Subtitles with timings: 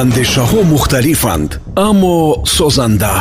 [0.00, 1.50] андешаҳо мухталифанд
[1.88, 2.16] аммо
[2.56, 3.14] созанда.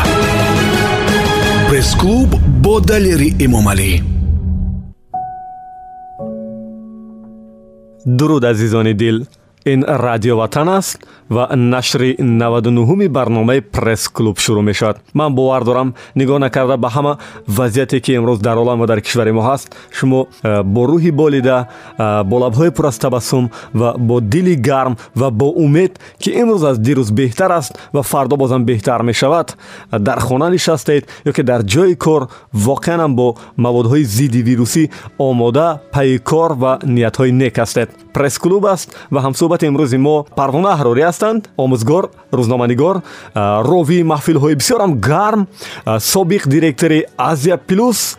[1.70, 2.30] Пресс-клуб
[2.64, 3.92] бо далери эмомалӣ
[8.06, 9.18] дуруд азизони дил
[9.66, 11.00] ин радио ватан аст
[11.30, 15.02] ва нашри 99 барномаи пресс-клуб шурӯъ мешавад.
[15.14, 15.94] Ман бовар дорам.
[16.16, 17.18] Нигоҳ накарда ба ҳама
[17.48, 21.68] вазъияте ки имрӯз дар олам ва дар кишвари мо ҳаст шумо э, бо рӯҳи болида
[21.98, 26.64] э, бо лабҳои пур аз табассум ва бо дили гарм ва бо умед ки имрӯз
[26.70, 29.58] аз дирӯз беҳтар аст ва фардо бозам беҳтар мешавад
[29.92, 36.20] дар хона нишастед ё ки дар ҷои кор воқеанам бо маводҳои зидди вирусӣ омода пайи
[36.20, 41.42] кор ва ниятҳои нек ҳастед пресс-клуб аст ва ҳамсӯҳбати имрӯзи мо парвона аҳрорӣ ҳастанд.
[41.64, 42.04] Омӯзгор
[42.38, 42.96] рӯзноманигор
[43.72, 45.42] ровии маҳфилҳои бисёрам гарм
[46.14, 48.18] собиқ директори азия плюс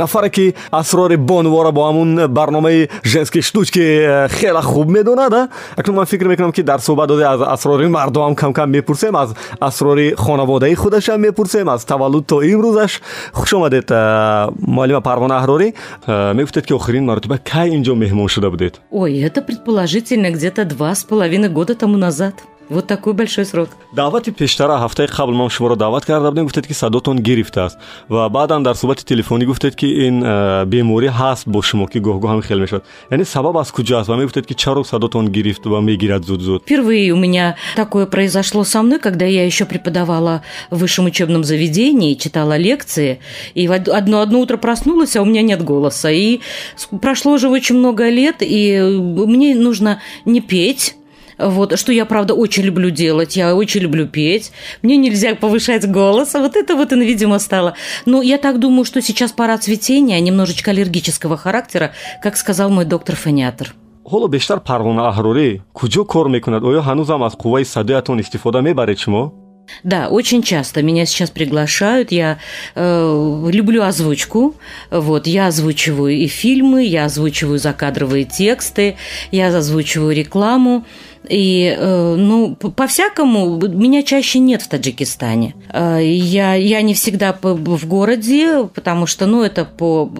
[0.00, 3.82] нафаре ки асрори бонувора бо ҳамун барномаи женские штучки
[4.38, 5.34] хеле хуб медонад
[5.76, 10.14] акнун ман фикр мекунам ки дар суҳбат дода аз асрори мардумам камкам мепурсем аз асрори
[10.16, 13.00] хонаводаи худашам мепурсем аз таваллуд то имрӯзаш.
[13.32, 13.90] Хуш омадед
[14.66, 15.74] муаллима парвона аҳрорӣ
[16.34, 21.04] мегуфтед ки охирин маротиба кай инҷо меҳмон шуда будед Ой, это предположительно где-то два с
[21.04, 22.34] половиной года тому назад.
[22.70, 23.68] Вот такой большой срок.
[23.92, 27.76] даъвати пештара ҳафтаи қабл ман шуморо даъват карда будем гуфтед ки садотон гирифтааст
[28.08, 32.30] ва баъдан дар суҳбати телефонӣ гуфтед ки ин э, беморӣ ҳаст бо шумо ки гоҳ-гоҳ
[32.32, 35.80] ҳам хел мешавад яъне сабаб аз куҷо аст ва мегуфтед ки чаро садотон гирифт ва
[35.80, 41.06] мегирад зуд-зуд Впервые у меня такое произошло со мной, когда я еще преподавала в высшем
[41.06, 43.18] учебном заведении, читала лекции,
[43.54, 46.10] и одно, одно утро проснулась, а у меня нет голоса.
[46.10, 46.40] И
[47.02, 50.94] прошло уже очень много лет, и мне нужно не петь,
[51.42, 54.52] вот, что я, правда, очень люблю делать, я очень люблю петь,
[54.82, 57.74] мне нельзя повышать голос, вот это вот, видимо, стало.
[58.06, 63.16] Но я так думаю, что сейчас пора цветения, немножечко аллергического характера, как сказал мой доктор
[63.16, 63.74] фониатр.
[64.12, 69.24] ҳоло бештар парвона аҳрорӣ куҷо кор мекунад оё ҳанӯзам аз қувваи садоятон истифода мебаред шумо
[69.84, 72.12] Да, очень часто меня сейчас приглашают.
[72.12, 72.38] Я
[72.74, 74.54] э, люблю озвучку.
[74.90, 78.96] Вот, я озвучиваю и фильмы, я озвучиваю закадровые тексты,
[79.30, 80.84] я озвучиваю рекламу.
[81.28, 85.54] И, э, ну, по-всякому, меня чаще нет в Таджикистане.
[85.72, 90.10] Э, я, я не всегда в городе, потому что, ну, это по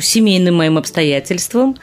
[0.00, 1.76] семейным моим обстоятельствам.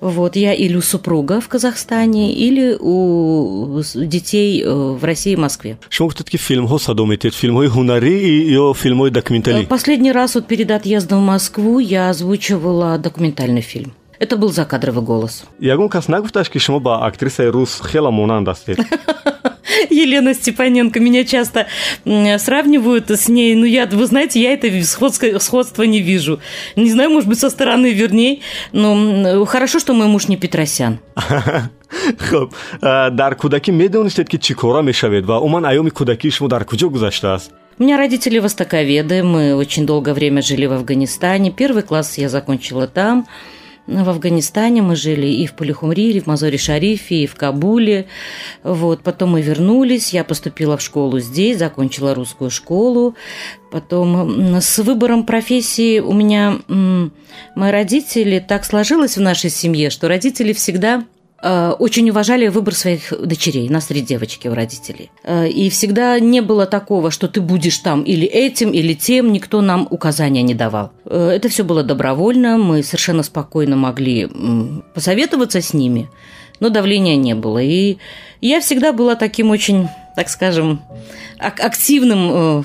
[0.00, 5.78] Вот, я или у супруга в Казахстане, или у детей э, в России и Москве.
[5.90, 8.16] Шумо гуфтед фильм фильмҳо садо метед фильмҳои ҳунарӣ
[8.60, 13.92] ё фильмҳои документалӣ Последний раз вот перед отъездом в Москву я озвучивала документальный фильм.
[14.22, 15.44] Это был закадровый голос.
[15.58, 18.78] ягон кас нагуфташ ки шумо ба актрисаи рус хела монанд ҳастед
[19.90, 21.00] Елена Степаненко.
[21.00, 21.66] Меня часто
[22.04, 23.54] сравнивают с ней.
[23.56, 26.40] Ну, я, вы знаете, я это сходство, сходство не вижу.
[26.76, 28.42] Не знаю, может быть, со стороны верней.
[28.72, 31.00] Но хорошо, что мой муж не Петросян.
[32.30, 36.88] хуб дар кӯдакӣ медонистед ки чӣ кора мешавед ва умуман айёми кӯдакии шумо дар куҷо
[36.90, 41.50] гузаштааст у меня родители востоковеды, мы очень долгое время жили в Афганистане.
[41.50, 43.26] Первый класс я закончила там.
[43.86, 48.06] В Афганистане мы жили и в Полихумрире, и в Мазоре-Шарифе, и в Кабуле.
[48.62, 49.02] Вот.
[49.02, 53.16] Потом мы вернулись, я поступила в школу здесь, закончила русскую школу.
[53.72, 60.52] Потом с выбором профессии у меня мои родители так сложилось в нашей семье, что родители
[60.52, 61.04] всегда
[61.42, 63.68] очень уважали выбор своих дочерей.
[63.68, 65.10] У нас три девочки у родителей.
[65.24, 69.32] Э, и всегда не было такого, что ты будешь там или этим, или тем.
[69.32, 70.92] Никто нам указания не давал.
[71.04, 72.58] Э, это все было добровольно.
[72.58, 74.28] Мы совершенно спокойно могли
[74.94, 76.08] посоветоваться с ними,
[76.60, 77.58] но давления не было.
[77.58, 77.98] И
[78.40, 80.80] я всегда была таким очень, так скажем,
[81.38, 82.64] активным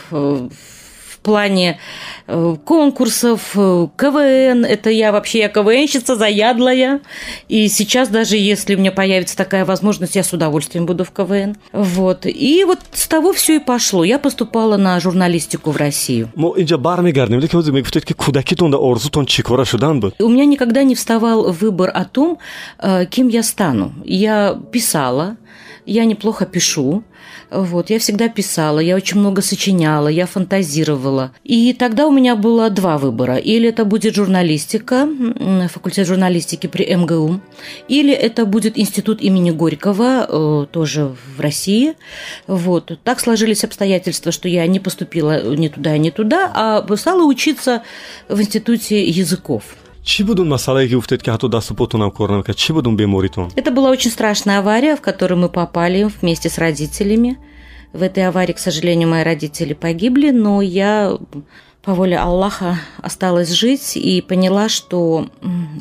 [1.28, 1.78] плане
[2.26, 4.64] э, конкурсов, э, КВН.
[4.64, 7.02] Это я вообще я КВНщица заядлая.
[7.50, 11.58] И сейчас даже если у меня появится такая возможность, я с удовольствием буду в КВН.
[11.74, 12.26] Вот.
[12.26, 14.06] И вот с того все и пошло.
[14.06, 16.30] Я поступала на журналистику в Россию.
[20.20, 22.40] У меня никогда не вставал выбор о том,
[22.80, 23.92] э, кем я стану.
[24.06, 25.36] Я писала,
[25.88, 27.04] я неплохо пишу.
[27.50, 31.32] Вот, я всегда писала, я очень много сочиняла, я фантазировала.
[31.44, 33.38] И тогда у меня было два выбора.
[33.38, 35.08] Или это будет журналистика,
[35.70, 37.40] факультет журналистики при МГУ,
[37.88, 41.94] или это будет институт имени Горького, э, тоже в России.
[42.48, 42.92] Вот.
[43.04, 47.84] Так сложились обстоятельства, что я не поступила ни туда, ни туда, а стала учиться
[48.28, 49.64] в институте языков.
[50.12, 53.70] Чӣ будун масъалае ки гуфтед ки ҳатто дасту потонам кор намекард чӣ будун беморитон это
[53.78, 57.38] была очень страшная авария в которую мы попали вместе с родителями.
[57.94, 61.18] В этой аварии к сожалению мои родители погибли но я
[61.88, 65.30] по воле Аллаха осталась жить и поняла, что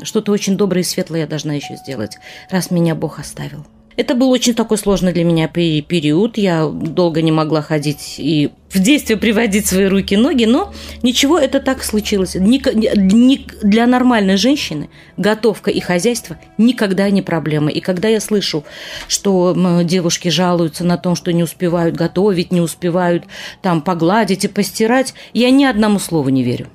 [0.04, 2.16] что-то очень доброе и светлое я должна еще сделать,
[2.48, 3.66] раз меня Бог оставил.
[3.96, 6.36] Это был очень такой сложный для меня период.
[6.36, 11.38] Я долго не могла ходить и в действие приводить свои руки и ноги, но ничего,
[11.38, 12.36] это так случилось.
[12.36, 17.70] Для нормальной женщины готовка и хозяйство никогда не проблема.
[17.70, 18.64] И когда я слышу,
[19.08, 23.24] что девушки жалуются на том, что не успевают готовить, не успевают
[23.62, 26.68] там погладить и постирать, я ни одному слову не верю.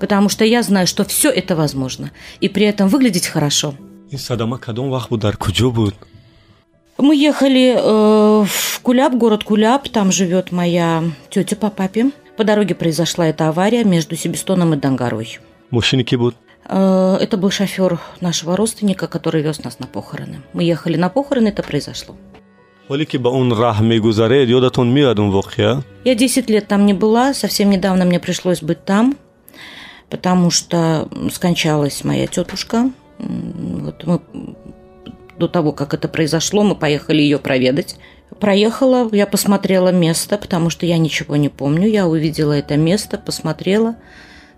[0.00, 2.10] Потому что я знаю, что все это возможно.
[2.40, 3.76] И при этом выглядеть хорошо.
[6.98, 12.10] Мы ехали э, в Куляб, город Куляб, там живет моя тетя по папе.
[12.36, 15.38] По дороге произошла эта авария между Себестоном и Дангарой.
[15.70, 16.36] Мужчинки будут?
[16.68, 20.40] Э, это был шофер нашего родственника, который вез нас на похороны.
[20.54, 22.16] Мы ехали на похороны, это произошло.
[26.04, 29.16] Я 10 лет там не была, совсем недавно мне пришлось быть там,
[30.08, 32.90] потому что скончалась моя тетушка.
[33.18, 34.20] Вот мы
[35.38, 37.96] до того, как это произошло, мы поехали ее проведать.
[38.40, 41.88] Проехала, я посмотрела место, потому что я ничего не помню.
[41.88, 43.96] Я увидела это место, посмотрела,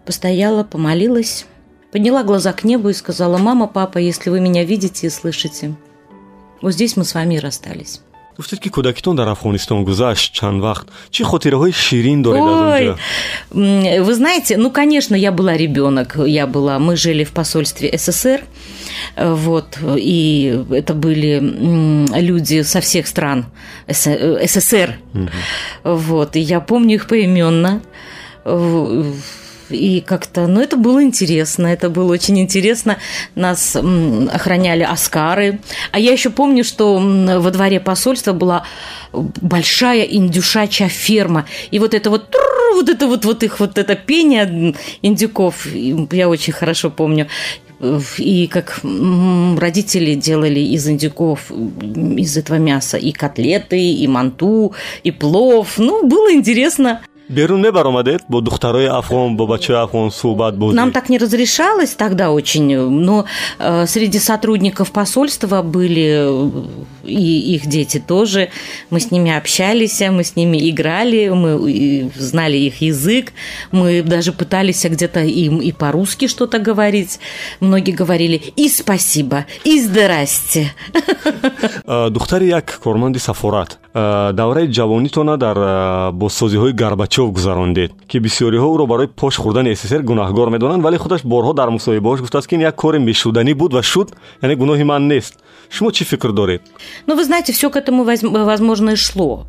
[0.05, 1.47] постояла, помолилась,
[1.93, 5.75] подняла глаза к небу и сказала, «Мама, папа, если вы меня видите и слышите,
[6.61, 8.01] вот здесь мы с вами и расстались».
[8.39, 12.95] Гуфтед ки кӯдакитон дар афғонистон гузашт чанд вақт чӣ хотираҳои ширин доред аз онҷо
[14.07, 18.41] вы знаете ну конечно я была ребенок я была мы жили в посольстве ссср
[19.17, 21.33] вот и это были
[22.29, 23.47] люди со всех стран
[23.91, 24.89] ссср.
[25.15, 25.29] Угу.
[25.85, 27.83] вот и я помню их поименно
[29.71, 32.99] и как-то, ну, это было интересно, это было очень интересно.
[33.35, 35.61] Нас охраняли Оскары.
[35.93, 38.65] А я еще помню, что во дворе посольства была
[39.13, 41.47] большая индюшачья ферма.
[41.71, 42.35] И вот это вот
[42.75, 47.29] вот это вот, вот их вот это пение индюков, я очень хорошо помню.
[48.19, 54.75] И как родители делали из индюков, из этого мяса и котлеты, и манту,
[55.05, 55.79] и плов.
[55.79, 57.03] Ну, было интересно.
[57.29, 62.31] Берун мебаромадед бо духтарои афғон бо бачаи афғон суҳбат буд нам так не разрешалось тогда
[62.31, 63.25] очень но
[63.59, 66.51] э, среди сотрудников посольства были э,
[67.05, 68.51] и их дети тоже.
[68.91, 73.33] Мы с ними общались мы с ними играли мы знали их язык.
[73.73, 77.19] Мы даже пытались где-то им и по-русски что-то говорить.
[77.61, 80.73] Многие говорили и спасибо и здрасте
[81.87, 86.73] э, духтари як корманди сафорат давраи ҷавонитона дар бозсозиҳои
[87.19, 91.69] горбачов гузарондед ки бисёриҳо ӯро барои пош хӯрдани ссср гунаҳгор медонанд вале худаш борҳо дар
[91.69, 94.09] мусоҳибаҳош гуфтааст ки ин як кори мешуданӣ буд ва шуд
[94.43, 95.35] яъне гуноҳи ман нест.
[95.71, 96.63] Шумо чӣ фикр доред?
[97.07, 99.47] Ну вы знаете все к этому возможно и шло.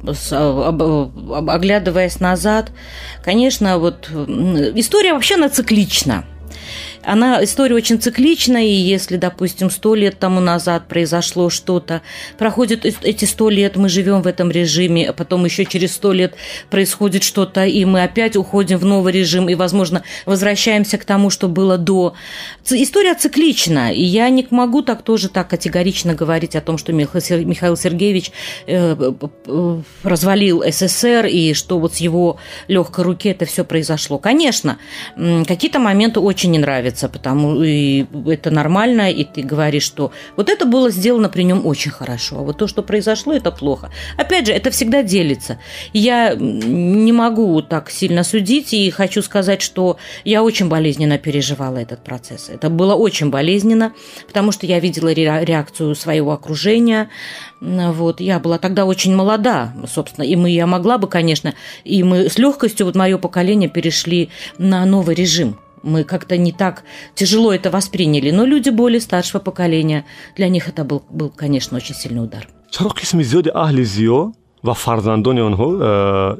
[1.57, 2.71] Оглядываясь назад
[3.23, 4.09] конечно вот
[4.83, 6.25] история вообще она циклична
[7.11, 12.01] она, история очень цикличная, и если, допустим, сто лет тому назад произошло что-то,
[12.37, 16.35] проходит эти сто лет, мы живем в этом режиме, а потом еще через сто лет
[16.69, 21.47] происходит что-то, и мы опять уходим в новый режим, и, возможно, возвращаемся к тому, что
[21.47, 22.13] было до.
[22.69, 27.75] История циклична, и я не могу так тоже так категорично говорить о том, что Михаил
[27.75, 28.31] Сергеевич
[28.67, 29.13] э,
[30.03, 34.19] развалил СССР, и что вот с его легкой руки это все произошло.
[34.19, 34.77] Конечно,
[35.15, 40.49] какие-то моменты очень не нравятся нравится, потому и это нормально, и ты говоришь, что вот
[40.49, 43.89] это было сделано при нем очень хорошо, а вот то, что произошло, это плохо.
[44.17, 45.57] Опять же, это всегда делится.
[45.93, 52.03] Я не могу так сильно судить, и хочу сказать, что я очень болезненно переживала этот
[52.03, 52.49] процесс.
[52.49, 53.91] Это было очень болезненно,
[54.27, 57.09] потому что я видела реакцию своего окружения,
[57.61, 62.29] вот, я была тогда очень молода, собственно, и мы, я могла бы, конечно, и мы
[62.29, 66.83] с легкостью, вот мое поколение перешли на новый режим– мы как-то не так
[67.15, 68.31] тяжело это восприняли.
[68.31, 70.05] Но люди более старшего поколения,
[70.35, 72.47] для них это был, был конечно, очень сильный удар.
[74.63, 75.67] ва фарзандони онҳо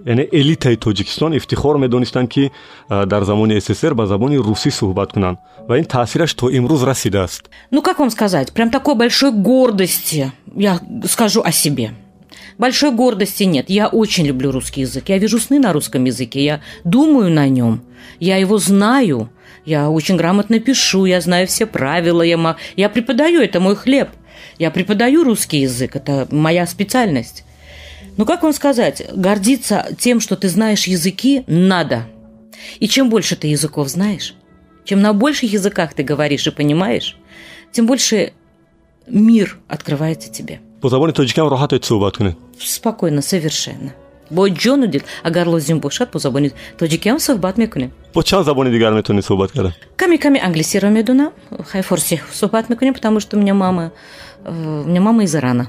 [0.06, 2.52] яъне элитаи тоҷикистон ифтихор медонистанд ки
[2.90, 5.38] дар замони ссср ба забони русӣ суҳбат кунанд
[5.70, 10.80] ва ин таъсираш то имрӯз расидааст ну как вам сказать прям такой большой гордости я
[11.06, 11.92] скажу о себе
[12.58, 13.70] большой гордости нет.
[13.70, 15.10] Я очень люблю русский язык.
[15.10, 16.44] Я вижу сны на русском языке.
[16.44, 17.84] Я думаю на нем.
[18.20, 19.30] Я его знаю.
[19.66, 21.06] Я очень грамотно пишу.
[21.06, 22.22] Я знаю все правила.
[22.22, 23.42] Я, я преподаю.
[23.42, 24.10] Это мой хлеб.
[24.58, 25.96] Я преподаю русский язык.
[25.96, 27.44] Это моя специальность.
[28.18, 32.06] Ну, как вам сказать, гордиться тем, что ты знаешь языки, надо.
[32.80, 34.36] И чем больше ты языков знаешь,
[34.84, 37.18] чем на больших языках ты говоришь и понимаешь,
[37.72, 38.34] тем больше
[39.08, 40.60] мир открывается тебе.
[40.82, 43.92] Бо забони тоҷикам роҳатед суҳбат кунед спокойно совершенно.
[44.32, 48.94] Бо ҷону дил агар лозим бошад бо забони тоҷикиам суҳбат мекунем бо чанд забони дигар
[48.94, 51.32] метавонед суҳбат кардан каме каме англисиро медонам
[51.72, 53.92] хай форси суҳбат мекунем потому что у меня мама
[54.46, 55.68] Э, у меня мама из Ирана.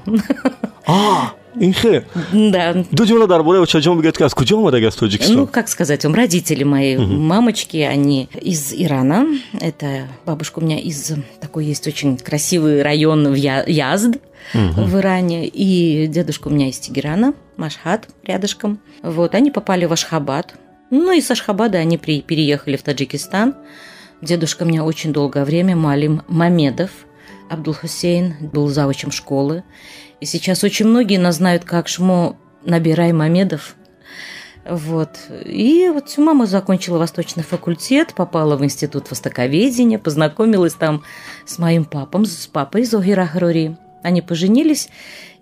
[0.87, 2.85] А, ин хе Да.
[2.93, 4.97] ду ҷумла дар бораи очаҷон бигӯед ки аз куҷо омадаги аз
[5.31, 9.26] Ну, как сказать вам, родители мои, мамочки, они из Ирана.
[9.61, 11.12] Это бабушка у меня из...
[11.40, 13.64] Такой есть очень красивый район в Я-
[14.54, 15.47] Язд в Иране.
[15.47, 18.80] И дедушка у меня из Тегерана, Машхат, рядышком.
[19.02, 20.54] Вот, они попали в Ашхабад.
[20.90, 23.54] Ну, и с Ашхабада они при- переехали в Таджикистан.
[24.21, 26.90] Дедушка у меня очень долгое время, Малим Мамедов,
[27.49, 29.62] Абдул Хусейн, был завучем школы.
[30.21, 33.76] И сейчас очень многие нас знают как Шмо Набирай Мамедов.
[34.69, 35.19] Вот.
[35.47, 41.02] И вот мама закончила Восточный факультет, попала в Институт Востоковедения, познакомилась там
[41.47, 43.78] с моим папом, с папой Зогира Харури.
[44.02, 44.88] Они поженились,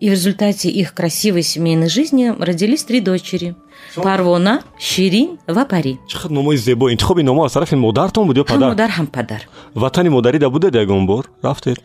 [0.01, 3.55] и в результате их красивой семейной жизни родились три дочери.
[3.95, 5.99] Парвона, Ширин, Вапари.
[6.09, 9.49] чақад номои зебо интихоби номо аз тарафи модартон буд ё падар Хамудар Хампадар.
[9.75, 11.79] ватани модарида будед ягон бор рафтед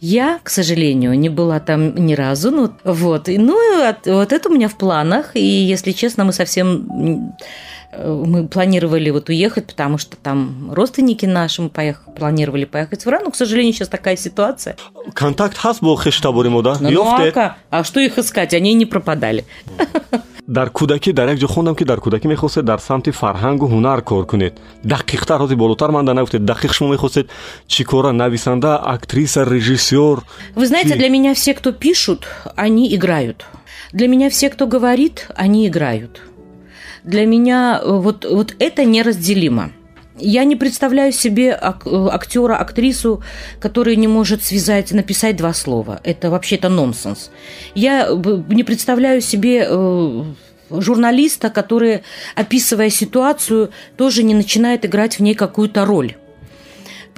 [0.00, 2.50] Я, к сожалению, не была там ни разу.
[2.52, 3.28] Ну, вот.
[3.28, 5.34] И, ну, и от- вот это у меня в планах.
[5.34, 7.32] И, если честно, мы совсем...
[7.92, 13.08] э, Мы планировали вот уехать, потому что там родственники наши, мы поех- планировали поехать в
[13.08, 13.22] Иран.
[13.24, 14.76] Но, к сожалению, сейчас такая ситуация.
[15.14, 18.54] контакт ҳаст бо хештабори модар Ну, ну, а, а что их искать?
[18.54, 19.44] Они не пропадали.
[20.48, 24.24] дар кӯдакӣ дар як ҷо хондам ки дар кӯдакӣ мехостед дар самти фарҳангу ҳунар кор
[24.26, 24.54] кунед
[24.84, 27.26] дақиқтар ҳози болотар манда нагуфтед дақиқ шумо мехостед
[27.66, 32.26] чӣ кора нависанда актриса режиссёр Вы знаете, для меня все, кто пишут,
[32.56, 33.44] они играют.
[33.92, 36.22] Для меня все, кто говорит, они играют.
[37.08, 39.70] Для меня э, вот, вот это неразделимо.
[40.18, 43.22] Я не представляю себе ак- э, актера, актрису,
[43.60, 46.00] который не может связать, написать два слова.
[46.04, 47.30] Это вообще это нонсенс.
[47.74, 50.22] Я б- не представляю себе э,
[50.70, 52.02] журналиста, который,
[52.34, 56.14] описывая ситуацию, тоже не начинает играть в ней какую-то роль.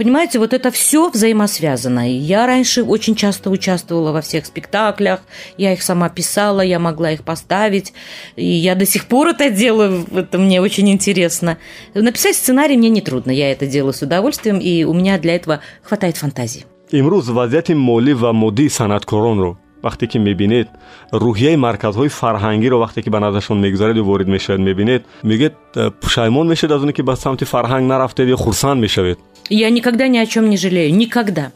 [0.00, 2.10] Понимаете, вот это все взаимосвязано.
[2.10, 5.20] Я раньше очень часто участвовала во всех спектаклях,
[5.58, 7.92] я их сама писала, я могла их поставить,
[8.34, 11.58] и я до сих пор это делаю, это мне очень интересно.
[11.92, 16.16] Написать сценарий мне нетрудно, я это делаю с удовольствием, и у меня для этого хватает
[16.16, 16.64] фантазии.
[16.90, 20.68] имрӯз вазъияти молӣ ва моддии санъаткоронро вақте ки мебинед
[21.12, 25.54] рӯҳияи марказҳои фарҳангиро вақте ки ба назаршон мегузареду ворид мешавед мебинед мегӯед
[26.00, 29.18] пушаймон мешавед аз оне ки ба самти фарҳанг нарафтед ё хурсанд мешавед
[29.50, 31.50] Я никогда ни о чем не жалею, никогда.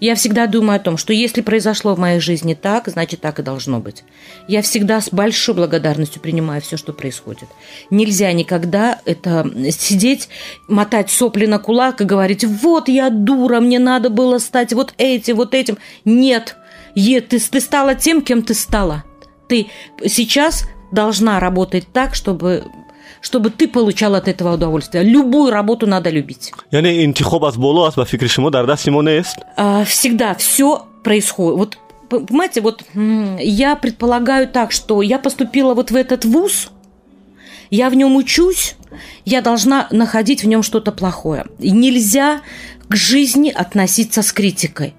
[0.00, 3.42] Я всегда думаю о том, что если произошло в моей жизни так, значит так и
[3.42, 4.04] должно быть.
[4.48, 7.48] Я всегда с большой благодарностью принимаю все, что происходит.
[7.90, 10.28] Нельзя никогда это сидеть,
[10.68, 15.36] мотать сопли на кулак и говорить, вот я дура, мне надо было стать вот этим,
[15.36, 15.78] вот этим.
[16.04, 16.54] Нет,
[16.98, 19.04] Е, ты, ты стала тем, кем ты стала.
[19.48, 19.68] Ты
[20.04, 22.64] сейчас должна работать так, чтобы
[23.20, 25.02] чтобы ты получал от этого удовольствие.
[25.02, 26.52] Любую работу надо любить.
[29.56, 31.78] А, всегда все происходит.
[32.10, 36.70] Вот, понимаете, вот я предполагаю так, что я поступила вот в этот вуз,
[37.70, 38.76] я в нем учусь,
[39.24, 41.46] я должна находить в нем что-то плохое.
[41.58, 42.40] И нельзя
[42.88, 44.94] к жизни относиться с критикой.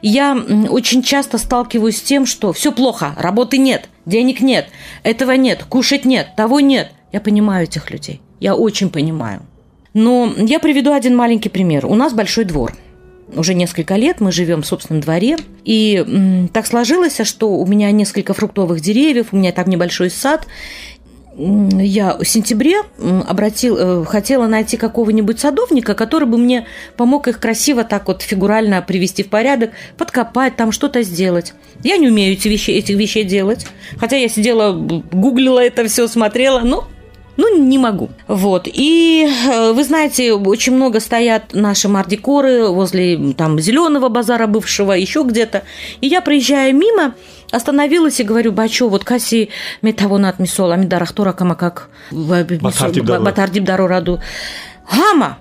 [0.00, 0.36] Я
[0.68, 4.68] очень часто сталкиваюсь с тем, что все плохо, работы нет, денег нет,
[5.02, 6.92] этого нет, кушать нет, того нет.
[7.12, 8.20] Я понимаю этих людей.
[8.40, 9.42] Я очень понимаю.
[9.94, 11.84] Но я приведу один маленький пример.
[11.86, 12.74] У нас большой двор.
[13.34, 15.36] Уже несколько лет мы живем в собственном дворе.
[15.64, 20.46] И так сложилось, что у меня несколько фруктовых деревьев, у меня там небольшой сад.
[21.34, 22.82] Я в сентябре
[23.26, 28.82] обратил, э, хотела найти какого-нибудь садовника, который бы мне помог их красиво так вот фигурально
[28.82, 31.54] привести в порядок, подкопать, там что-то сделать.
[31.82, 33.66] Я не умею эти вещи, этих вещей делать.
[33.96, 36.86] Хотя я сидела, гуглила это все, смотрела, но
[37.38, 38.10] ну, не могу.
[38.28, 38.68] Вот.
[38.70, 45.22] И э, вы знаете, очень много стоят наши мардикоры возле там зеленого базара бывшего, еще
[45.22, 45.62] где-то.
[46.02, 47.14] И я проезжаю мимо,
[47.52, 49.50] остановилась и говорю, бачо, вот каси
[49.82, 53.86] метавонат мисол, амидарах тора камакак, Батардиб дару.
[53.86, 54.20] раду.
[54.84, 55.38] Хама!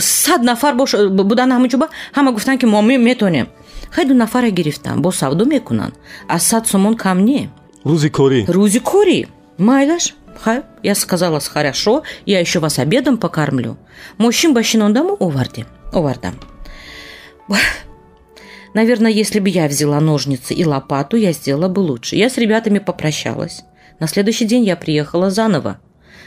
[0.00, 1.86] сад нафар бош будан ҳамаҷоба
[2.16, 3.46] ҳама гуфтанд ки мо метонем
[3.90, 5.94] хайду нафаре гирифтам бо савдо мекунанд
[6.28, 7.50] аз сад сомон кам не
[7.84, 9.28] рӯзи корӣ Рузи кори.
[9.58, 10.14] Майлаш?
[10.42, 13.76] Хай, я сказала, хорошо, я еще вас обедом покормлю.
[14.18, 15.66] Мужчин башинондаму овардим.
[15.92, 16.34] Овардам.
[18.74, 22.16] Наверное, если бы я взяла ножницы и лопату, я сделала бы лучше.
[22.16, 23.64] Я с ребятами попрощалась.
[23.98, 25.78] На следующий день я приехала заново.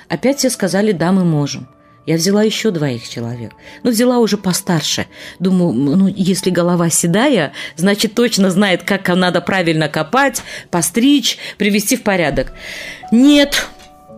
[0.08, 1.67] Опять все сказали, да, мы можем.
[2.05, 3.51] Я взяла еще двоих человек.
[3.84, 5.05] Ну, взяла уже постарше.
[5.38, 10.41] Думаю, ну, если голова седая, значит, точно знает, как надо правильно копать,
[10.72, 12.53] постричь, привести в порядок.
[13.12, 13.67] Нет,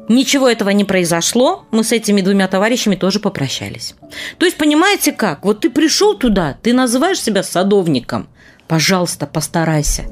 [0.09, 1.65] Ничего этого не произошло.
[1.71, 3.95] Мы с этими двумя товарищами тоже попрощались.
[4.37, 5.45] То есть, понимаете как?
[5.45, 8.27] Вот ты пришел туда, ты называешь себя садовником.
[8.67, 10.05] Пожалуйста, постарайся.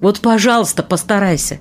[0.00, 1.60] Вот, пожалуйста, постарайся.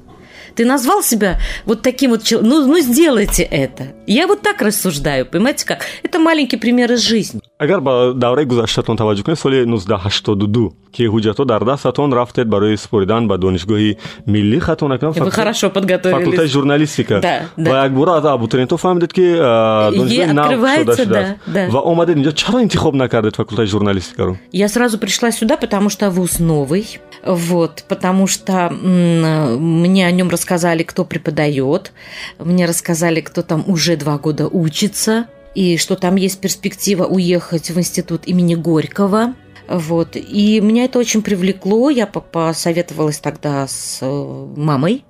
[0.58, 2.50] Ты назвал себя вот таким вот человеком.
[2.50, 3.94] Ну, ну, сделайте это.
[4.08, 5.86] Я вот так рассуждаю, понимаете как?
[6.02, 7.42] Это маленький пример из жизни.
[7.58, 13.28] агар ба давраи гузаштатон таваҷҷӯ кунед соли 1982 ки ҳуҷҷатҳо дар дастатон рафтед барои споридан
[13.28, 13.98] ба донишгоҳи
[14.28, 17.22] миллӣ хато накунам факултаи журналистика
[17.58, 21.72] ва якбора аз абутурентҳо фаҳмидед ки а, донишгоҳи нав открывается, шуда шудааст да, да.
[21.74, 26.40] ва омадед инҷо чаро интихоб накардед факултаи журналистикаро Я сразу пришла сюда, потому что вуз
[26.40, 26.86] новый,
[27.26, 30.47] вот, потому что мне о нем рассказали,
[30.84, 31.92] кто преподает,
[32.40, 37.78] мне рассказали, кто там уже два года учится, и что там есть перспектива уехать в
[37.78, 39.34] институт имени Горького.
[39.68, 40.16] Вот.
[40.16, 41.90] И меня это очень привлекло.
[41.90, 45.04] Я по- посоветовалась тогда с э, мамой.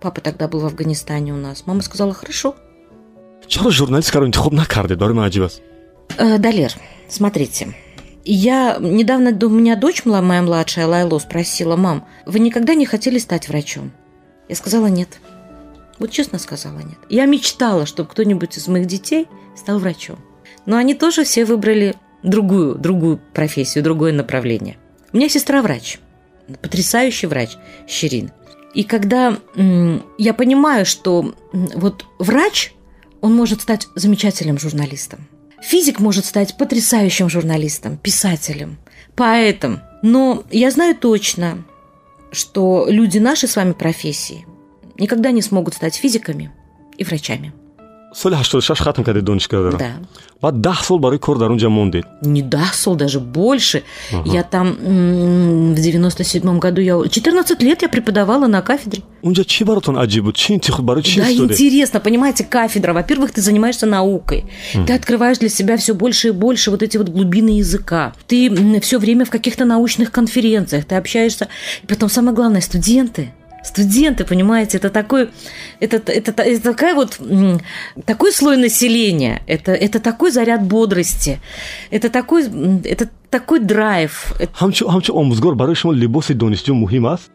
[0.00, 1.64] Папа тогда был в Афганистане у нас.
[1.66, 2.56] Мама сказала, хорошо,
[4.52, 5.62] накардед барои ман аҷиб аст
[6.18, 6.72] Э, Далер,
[7.08, 7.74] смотрите.
[8.24, 13.48] Я недавно у меня дочь моя младшая Лайло спросила, мам, вы никогда не хотели стать
[13.48, 13.92] врачом?
[14.50, 15.20] Я сказала нет.
[16.00, 16.98] Вот честно сказала нет.
[17.08, 20.18] Я мечтала, чтобы кто-нибудь из моих детей стал врачом.
[20.66, 24.76] Но они тоже все выбрали другую, другую профессию, другое направление.
[25.12, 26.00] У меня сестра врач,
[26.62, 27.50] потрясающий врач
[27.86, 28.32] Щерин.
[28.74, 29.38] И когда
[30.18, 32.72] я понимаю, что вот врач,
[33.20, 35.28] он может стать замечательным журналистом.
[35.62, 38.78] Физик может стать потрясающим журналистом, писателем,
[39.14, 39.80] поэтом.
[40.02, 41.62] Но я знаю точно,
[42.32, 44.46] что люди нашей с вами профессии
[44.98, 46.52] никогда не смогут стать физиками
[46.96, 47.52] и врачами.
[48.14, 49.90] Соли 86 хатм кардед донишгоҳро Да.
[50.42, 53.82] баъд даҳ сол барои кор дар он ҷо мондед Не дасл, даже больше.
[54.24, 54.66] Я там
[55.74, 59.02] в 97 году, я 14 лет я преподавала на кафедре.
[59.22, 62.92] унҷо чӣ баротон аҷиб буд интихоб барои чӣ Да, интересно, понимаете, кафедра.
[62.92, 64.44] Во-первых, ты занимаешься наукой.
[64.86, 68.12] Ты открываешь для себя все больше и больше вот эти вот глубины языка.
[68.26, 71.48] Ты все время в каких-то научных конференциях, ты общаешься.
[71.82, 73.32] И потом самое главное, студенты.
[73.62, 75.30] Студенты, понимаете, это такой,
[75.80, 77.18] это, это, это такая вот,
[78.06, 81.40] такой слой населения, это, это такой заряд бодрости,
[81.90, 82.44] это такой,
[82.84, 84.34] это такой драйв.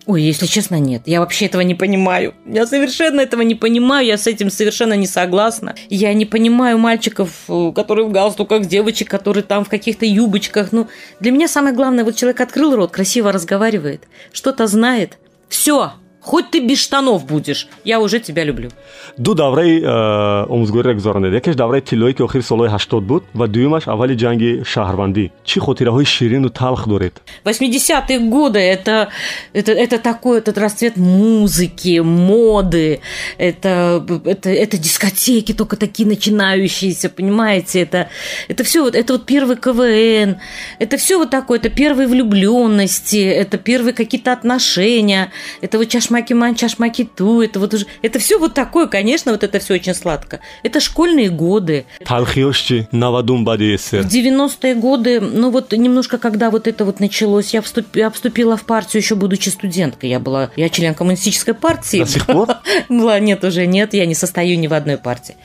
[0.06, 1.04] Ой, если честно, нет.
[1.06, 2.34] Я вообще этого не понимаю.
[2.46, 4.06] Я совершенно этого не понимаю.
[4.06, 5.76] Я с этим совершенно не согласна.
[5.90, 10.72] Я не понимаю мальчиков, э, которые в галстуках, девочек, которые там в каких-то юбочках.
[10.72, 10.88] Ну,
[11.22, 15.18] для меня самое главное, вот человек открыл рот, красиво разговаривает, что-то знает.
[15.48, 15.94] Все,
[16.26, 18.70] хоть ты без штанов будешь, я уже тебя люблю.
[19.18, 23.88] ду давраи а, омӯзгориро гузаронед якеш давраи тиллоӣ ки охири солҳои ҳаштод буд ва дуюмаш
[23.88, 25.26] аввали ҷанги шаҳрвандӣ.
[25.50, 27.14] Чӣ хотираҳои ширину талх доред?
[27.46, 29.10] 80-е годы это,
[29.54, 33.00] это, это такой этот расцвет музыки, моды,
[33.38, 38.10] это, это, это дискотеки только такие начинающиеся, понимаете, это,
[38.48, 40.38] это все вот, это вот первый КВН,
[40.80, 46.56] это все вот такое, это первые влюбленности, это первые какие-то отношения, это вот чашмаки ман,
[46.56, 50.40] чашмаки ту, это вот уже, это все вот такое, конечно, вот это все очень сладко.
[50.64, 56.50] Это школьные годы, талхиёш чӣ навадум баъди эсер в 90-е годы, ну вот немножко, когда
[56.50, 60.10] вот это вот началось, я, вступ- я вступила в партию еще будучи студенткой.
[60.10, 62.00] Я была, я член коммунистической партии.
[62.00, 62.48] до сих пор
[62.90, 65.36] Была, нет, уже нет, я не состою ни в одной партии.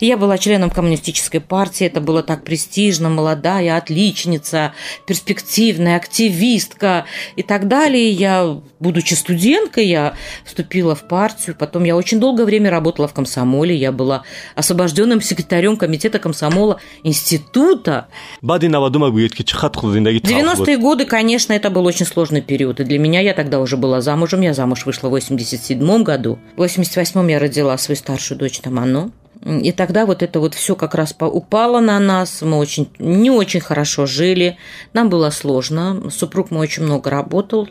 [0.00, 4.72] Я была членом коммунистической партии, это было так престижно, молодая, отличница,
[5.06, 7.04] перспективная, активистка
[7.36, 8.10] и так далее.
[8.10, 13.74] Я, будучи студенткой, я вступила в партию, потом я очень долгое время работала в комсомоле,
[13.74, 14.22] я была
[14.54, 18.06] освобожденным секретарем комитета комсомола института.
[18.42, 21.84] баъди навадума гӯед ки чӣ қадр худ зиндагӣ талх буд 90-е годы, конечно, это был
[21.86, 22.80] очень сложный период.
[22.80, 24.40] И для меня я тогда уже была замужем.
[24.40, 26.38] Я замуж вышла в 87 году.
[26.56, 29.12] В 88-м я родила свою старшую дочь Таману.
[29.44, 32.42] И тогда вот это вот все как раз упало на нас.
[32.42, 34.58] Мы очень не очень хорошо жили.
[34.92, 36.10] Нам было сложно.
[36.10, 37.68] Супруг мой очень много работал.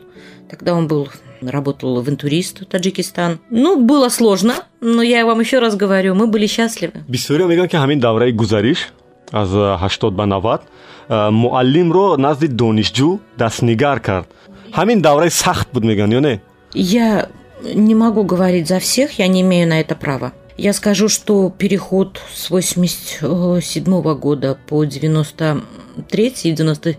[0.50, 1.10] Тогда он был
[1.42, 3.40] работал в интурист Таджикистан.
[3.50, 7.04] Ну, было сложно, но я вам еще раз говорю, мы были счастливы.
[7.08, 8.90] бисёриҳо мегӯянд ки ҳамин давраи гузариш
[9.32, 10.62] аз а, 80 ба 90
[11.10, 14.28] а, муаллимро назди донишҷӯ дастнигар кард
[14.72, 16.40] ҳамин давраи сахт буд мегӯянд ё не
[16.74, 17.30] Я
[17.64, 20.34] не могу говорить за всех, я не имею на это права.
[20.58, 26.98] Я скажу, что переход с 87 года по 93 и 90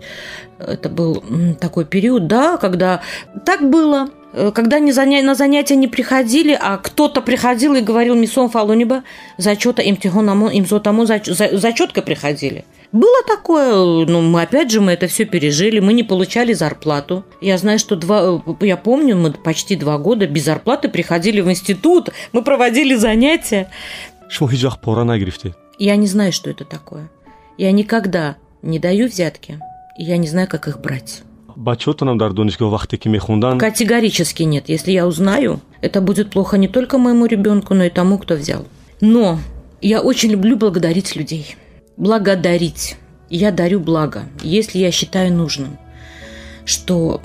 [0.59, 1.23] это был
[1.59, 3.01] такой период, да, когда
[3.45, 4.09] так было.
[4.33, 9.03] Э, Когда не заня- на занятия не приходили, а кто-то приходил и говорил «Мисон фалуниба»,
[9.37, 12.63] зачета имтихонамо, имзотамо, зач- за- зачетка приходили.
[12.93, 17.23] Было такое, но мы опять же мы это все пережили, мы не получали зарплату.
[17.41, 22.09] Я знаю, что два, я помню, мы почти два года без зарплаты приходили в институт,
[22.33, 23.69] мы проводили занятия.
[25.77, 27.09] Я не знаю, что это такое.
[27.57, 29.59] Я никогда не даю взятки,
[29.97, 31.21] и я не знаю, как их брать.
[31.69, 34.65] Бачаҳотонам дар донишгоҳ вақте ки мехонданд Категорически нет.
[34.67, 38.65] Если я узнаю, это будет плохо не только моему ребенку, но и тому, кто взял.
[38.99, 39.39] Но
[39.81, 41.55] я очень люблю благодарить людей.
[41.97, 42.97] Благодарить.
[43.29, 45.77] Я дарю благо, если я считаю нужным,
[46.65, 47.21] что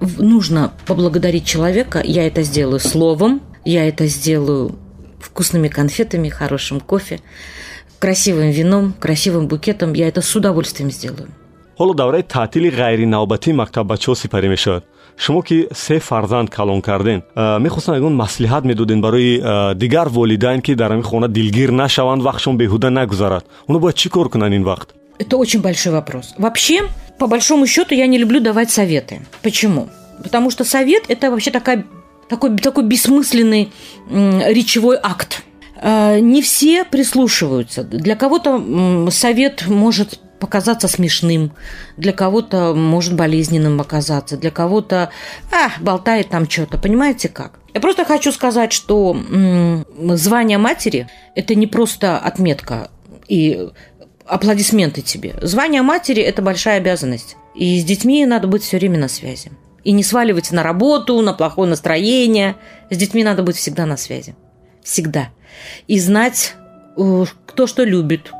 [0.00, 4.76] нужно поблагодарить человека, я это сделаю словом, я это сделаю
[5.20, 7.20] вкусными конфетами, хорошим кофе,
[7.98, 9.92] красивым вином, красивым букетом.
[9.94, 11.28] Я это с удовольствием сделаю.
[11.78, 14.82] Ҳоло давраи таътили ғайриновбатии мактаббачаҳо сипарӣ мешавад
[15.16, 20.60] шумо ки се фарзанд калон карден а, мехостам ягон маслиҳат медоден барои а, дигар волидайн
[20.60, 24.64] ки дар ҳамин хона дилгир нашаванд вақтшон беҳуда нагузарад оно бояд чӣ кор кунанд ин
[24.64, 24.88] вақт
[25.18, 26.34] Это очень большой вопрос.
[26.38, 26.82] Вообще,
[27.18, 29.20] по большому счету, я не люблю давать советы.
[29.42, 29.88] Почему?
[30.22, 31.84] Потому что совет– это вообще такая,
[32.28, 33.72] такой, такой бессмысленный
[34.08, 35.42] речевой акт.
[35.80, 37.82] А, Не все прислушиваются.
[37.82, 41.52] Для кого-то совет может показаться смешным,
[41.96, 45.10] для кого-то может болезненным оказаться, для кого-то
[45.52, 46.78] а, болтает там что-то.
[46.78, 47.58] Понимаете как?
[47.74, 49.84] Я просто хочу сказать, что м,
[50.16, 52.90] звание матери– это не просто отметка
[53.28, 53.68] и
[54.24, 55.34] аплодисменты тебе.
[55.42, 57.36] Звание матери– это большая обязанность.
[57.54, 59.50] И с детьми надо быть все время на связи.
[59.84, 62.56] И не сваливать на работу, на плохое настроение.
[62.90, 64.36] С детьми надо быть всегда на связи.
[64.82, 65.28] Всегда.
[65.86, 66.54] И знать,
[66.96, 68.32] э, кто что любит,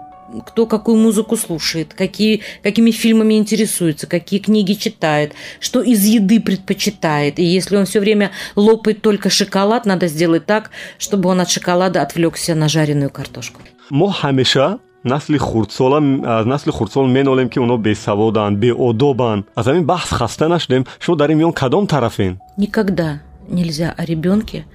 [0.46, 7.38] кто какую музыку слушает, какие, какими фильмами интересуется, какие книги читает, что из еды предпочитает.
[7.38, 12.02] И если он все время лопает только шоколад, надо сделать так, чтобы он от шоколада
[12.02, 13.60] отвлекся на жареную картошку.
[15.04, 20.86] насли хурдсола аз насли хурдсол менолем ки оно бесаводанд беодобанд аз ҳамин баҳс хаста нашудем
[20.98, 24.66] шумо дар ин миён кадом тарафен Никогда нельзя о ребенке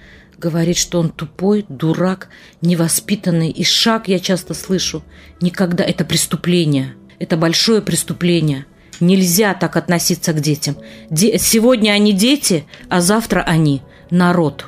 [0.44, 2.28] говорить, что он тупой, дурак,
[2.62, 3.50] невоспитанный.
[3.50, 5.04] И шаг я часто слышу.
[5.42, 5.84] Никогда.
[5.84, 6.96] Это преступление.
[7.20, 8.66] Это большое преступление.
[9.00, 10.76] Нельзя так относиться к детям.
[11.10, 14.66] Де- Сегодня они дети, а завтра они народ.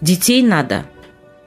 [0.00, 0.86] Детей надо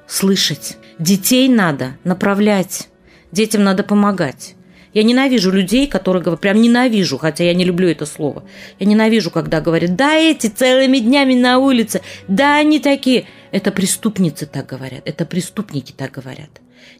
[0.07, 0.77] слышать.
[0.99, 2.89] Детей надо направлять.
[3.31, 4.55] Детям надо помогать.
[4.91, 8.43] Я ненавижу людей, которые говорят, прям ненавижу, хотя я не люблю это слово.
[8.79, 13.25] Я ненавижу, когда говорят, да эти целыми днями на улице, да они такие.
[13.51, 16.49] Это преступницы так говорят, это преступники так говорят.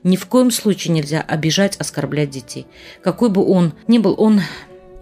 [0.03, 2.65] Ни в коем случае нельзя обижать, оскорблять детей.
[3.03, 4.41] Какой бы он ни был, он,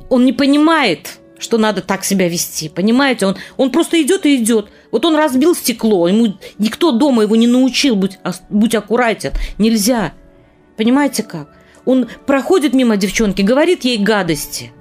[0.10, 2.70] он не понимает, что надо так себя вести.
[2.70, 3.28] Понимаете?
[3.28, 4.70] Он, он просто идет и идет.
[4.92, 9.32] Вот он разбил стекло, ему никто дома его не научил, будь, будь аккуратен.
[9.58, 10.14] Нельзя.
[10.76, 11.50] Понимаете как?
[11.86, 14.72] Он проходит мимо девчонки, говорит ей гадости.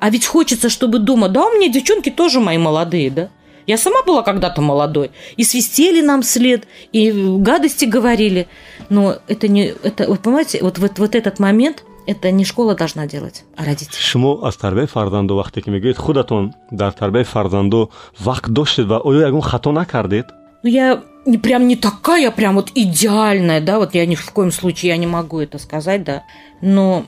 [0.00, 1.28] А ведь хочется, чтобы дома...
[1.28, 3.30] Да, у меня девчонки тоже мои молодые, да?
[3.66, 5.10] Я сама была когда-то молодой.
[5.36, 8.46] И свистели нам вслед, и гадости говорили.
[8.90, 9.74] Но это не...
[9.82, 13.96] Это, вы понимаете, вот, вот, вот этот момент, это не школа должна делать, а родители.
[13.98, 19.20] шумо аз тарбияи фарзандо вақте ки мегӯед худатон дар тарбияи фарзандо вақт доштед ва оё
[19.22, 20.26] ягон хато накардед
[20.62, 24.50] Ну, я не прям не такая, прям вот идеальная, да, вот я ни в коем
[24.50, 26.24] случае я не могу это сказать, да,
[26.62, 27.04] но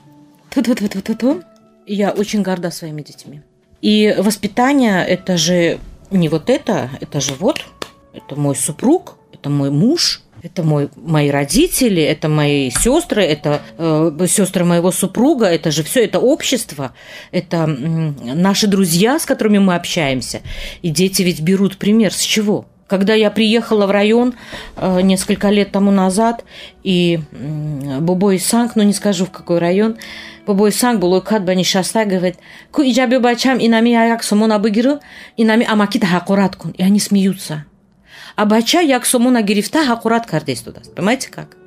[0.51, 1.43] тьфу-тьфу-тьфу-тьфу-тьфу,
[1.87, 3.41] я очень горда своими детьми.
[3.81, 5.79] И воспитание– это же
[6.11, 7.65] не вот это, это же вот,
[8.13, 14.27] это мой супруг, это мой муж, это мой, мои родители, это мои сестры, это э,
[14.27, 16.93] сестры моего супруга, это же все, это общество,
[17.31, 20.41] это м, наши друзья, с которыми мы общаемся.
[20.81, 22.65] И дети ведь берут пример с чего?
[22.87, 24.33] Когда я приехала в район
[24.77, 26.45] э, несколько лет тому назад,
[26.83, 29.97] и м, Бобой Санк, ну не скажу в какой район,
[30.45, 32.37] Бобой Санк был кад ба нишаста говорит,
[32.71, 34.99] ку иджаби бачам инами як сомона бигиру,
[35.35, 36.71] инами амаки тахакурат кун.
[36.71, 37.65] И они смеются.
[38.37, 40.81] А бача як сомона гирифта хакурат кардес туда.
[40.95, 41.57] Понимаете как?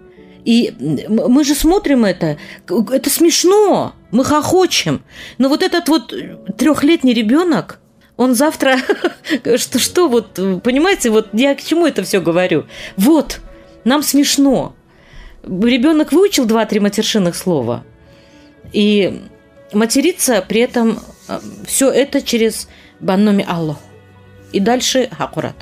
[0.44, 0.74] И
[1.09, 5.02] мы же смотрим это, это смешно, мы хохочем.
[5.37, 6.14] Но вот этот вот
[6.56, 7.80] трехлетний ребенок,
[8.20, 8.76] он завтра,
[9.56, 12.66] что, что вот, понимаете, вот я к чему это все говорю?
[12.98, 13.40] Вот,
[13.85, 14.74] нам смешно.
[15.42, 17.83] Ребенок выучил два-три матершинных слова,
[18.74, 19.22] и
[19.72, 20.98] материться при этом
[21.64, 22.68] все это через
[23.00, 23.78] банноми Аллах.
[24.52, 25.56] И дальше хакурат.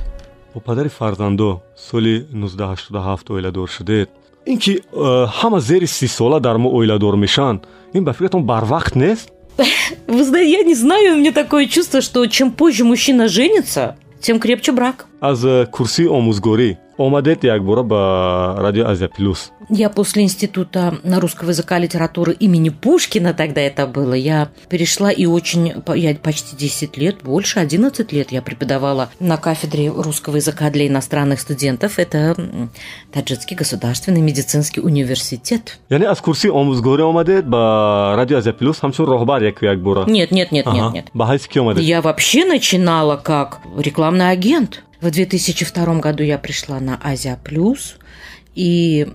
[0.55, 4.11] бо падари фарзандо соли 1987 оиладор шудед
[4.47, 8.97] ин ки э, ҳама зери си сола дар мо оиладор мешаванд ин ба фикратон барвақт
[8.97, 14.73] нест Я не знаю, у меня такое чувство, что чем позже мужчина женится, тем крепче
[14.73, 15.07] брак.
[15.21, 18.01] Аз курсии омӯзгорӣ омадед якбора ба
[18.59, 24.15] радио азия плюс я после института русского языка и литературы имени Пушкина тогда это было,
[24.15, 29.91] я перешла и очень, я почти 10 лет, больше 11 лет я преподавала на кафедре
[29.91, 31.99] русского языка для иностранных студентов.
[31.99, 32.35] Это
[33.13, 35.79] Таджикский государственный медицинский университет.
[35.91, 40.31] яъне аз курси омӯзгорӣ омадед ба радио азия плюс ҳамчун роҳбар як як бора нет
[40.31, 41.07] нет нет нет нет.
[41.15, 41.83] ба ҳайси омадед?
[41.83, 47.97] Я вообще начинала как рекламный агент в 2002 году я пришла на Азия Плюс
[48.55, 49.07] и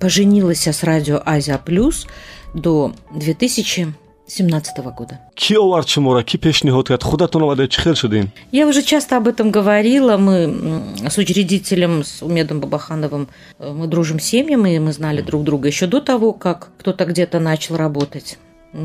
[0.00, 2.06] поженилась с радио Азия Плюс
[2.54, 5.20] до 2017 года.
[5.34, 9.28] ки овард шуморо ки пешниҳод кард худатон омада чӣ хел шудин я уже часто об
[9.28, 10.16] этом говорила.
[10.16, 15.68] Мы с учредителем с умедом бабахановым э, мы дружим семьями и мы знали друг друга
[15.68, 18.38] еще до того как кто-то где-то начал работать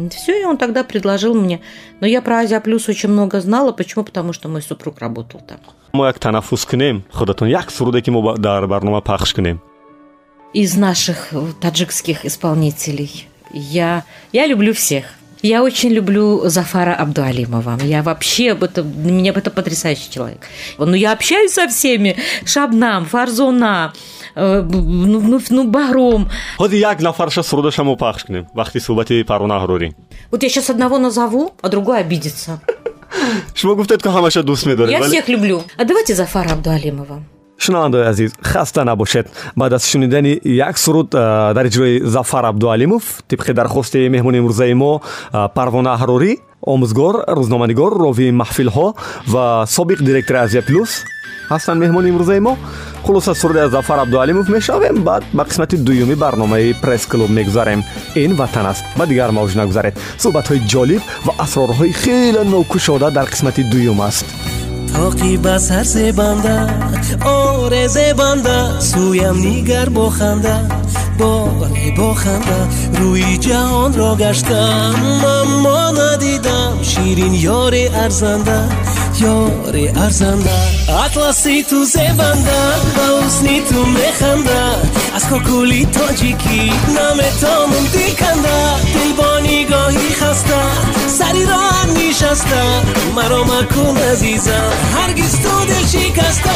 [0.10, 1.60] все, и он тогда предложил мне.
[2.00, 3.72] Но я про Азия Плюс очень много знала.
[3.72, 4.04] Почему?
[4.04, 5.60] Потому что мой супруг работал там.
[5.94, 9.60] мо як танаффус кунем худатон як суруде ки мо дар барнома пахш кунем
[10.54, 13.28] из наших таджикских исполнителей.
[13.54, 15.06] Я, я люблю всех.
[15.42, 17.78] Я очень люблю Зафара Абдуалимова.
[17.84, 20.48] Я вообще, это, меня это потрясающий человек.
[20.78, 22.16] Ну, я общаюсь со всеми.
[22.46, 26.30] Шабнам, Фарзона, э, ну, ну, ну, Баром.
[26.60, 29.94] Вот як нафарша сурудашаму пахш кунем вақти суҳбати парона ҳарури
[30.32, 32.60] Вот я сейчас одного назову, а другой обидится.
[33.56, 35.64] шумо гуфтед ки ҳамаша дӯст медоред Я всех люблю.
[35.78, 37.20] А давайте Зафара Абдуалимова.
[37.58, 44.10] шунавандаои азиз хаста набошед баъд аз шунидани як суруд дар иҷрои зафар абдуалимов тибқи дархости
[44.10, 45.02] меҳмони имрӯзаи мо
[45.56, 46.32] парвона аҳрорӣ
[46.74, 48.88] омӯзгор рӯзноманигор ровии маҳфилҳо
[49.34, 50.92] ва собиқ директори азия плюс
[51.52, 52.58] ҳастанд меҳмони имрӯзаи мо
[53.06, 55.04] хулоса суруди аз зафар абдуалимов мешавем.
[55.04, 57.84] Баъд ба қисмати дуюми барномаи пресс-клуб мегузарем.
[58.16, 58.84] Ин ватан аст.
[58.98, 59.96] Ба дигар мавҷ нагузаред.
[60.24, 64.26] Суҳбатҳои ҷолиб ва асрорҳои хеле нокушода дар қисмати дуюм аст.
[64.94, 66.58] Тоқи ба сар зебанда
[67.26, 68.58] оре зебанда
[68.90, 70.56] сӯям нигар бо ханда
[71.20, 72.60] боре бо ханда
[73.00, 74.98] рӯи ҷаҳонро гаштам
[75.40, 78.60] аммо надидам ширин ёре арзанда
[79.22, 80.52] یاری ارزنده.
[81.06, 82.62] اطلسی تو زبنده
[82.98, 84.62] با حسنی تو میخنده.
[85.16, 88.84] از کوکولی تاجیکی نام تا موندی کنده.
[88.94, 90.62] دل با نگاهی خسته
[91.08, 92.64] سری را نشسته.
[93.16, 96.50] مرا مکن عزیزم هرگز تو دل شکسته.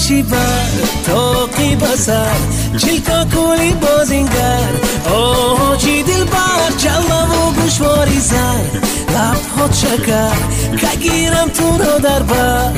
[0.00, 0.68] شیبر
[1.06, 2.36] تاقی بسر
[2.78, 4.68] چیلکا کولی بازینگر.
[5.14, 8.78] آه چی دل بر جلو و گوشواری زر.
[9.08, 10.32] لب هات شکر
[10.76, 12.72] که تو را در بر.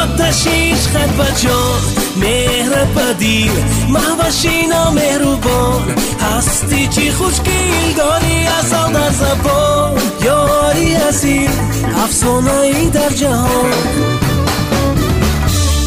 [0.00, 1.80] آتشیش خد بجان
[2.16, 3.52] مهر بدیل.
[3.88, 11.50] محوشینا مهروبان هستی چی خوشگیل داری اصل در زبون یاری عزیز
[12.04, 14.23] افسانه ای در جهان.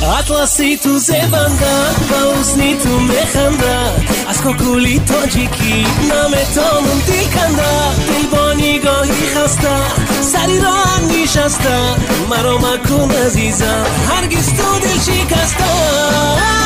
[0.07, 9.81] اطلسی تو زبندن و اسنیتون بخندن از کوکولی تاجیکی نامتامون دیکندن دل با نگاهی خستن
[10.21, 11.95] سری را هم نشستن
[12.29, 16.56] مرا مکن عزیزم هرگز تو دل شکستن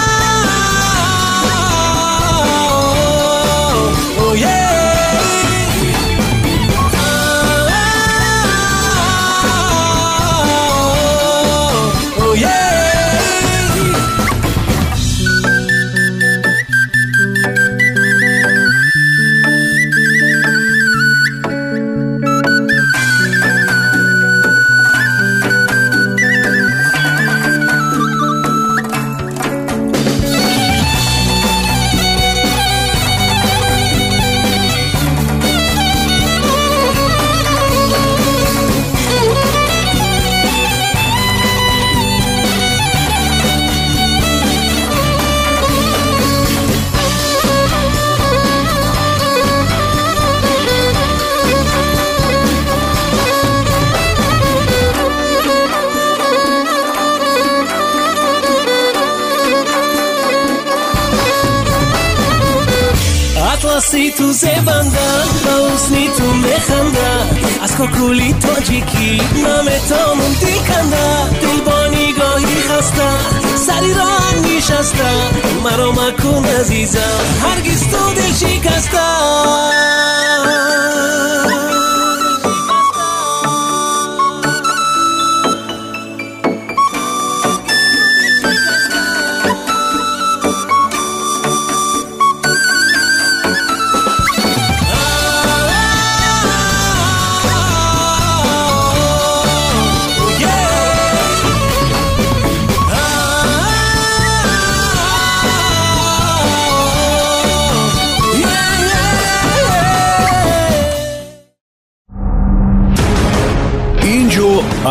[64.12, 67.28] تو زبندم با حسنی تو بخندم
[67.64, 73.18] از کوکولی تاجیکی نام تامون دیکندم دل با نگاهی خستم
[73.56, 75.32] سری را نشستم
[75.64, 79.02] مرا مکن عزیزم هرگز تو دل شکستم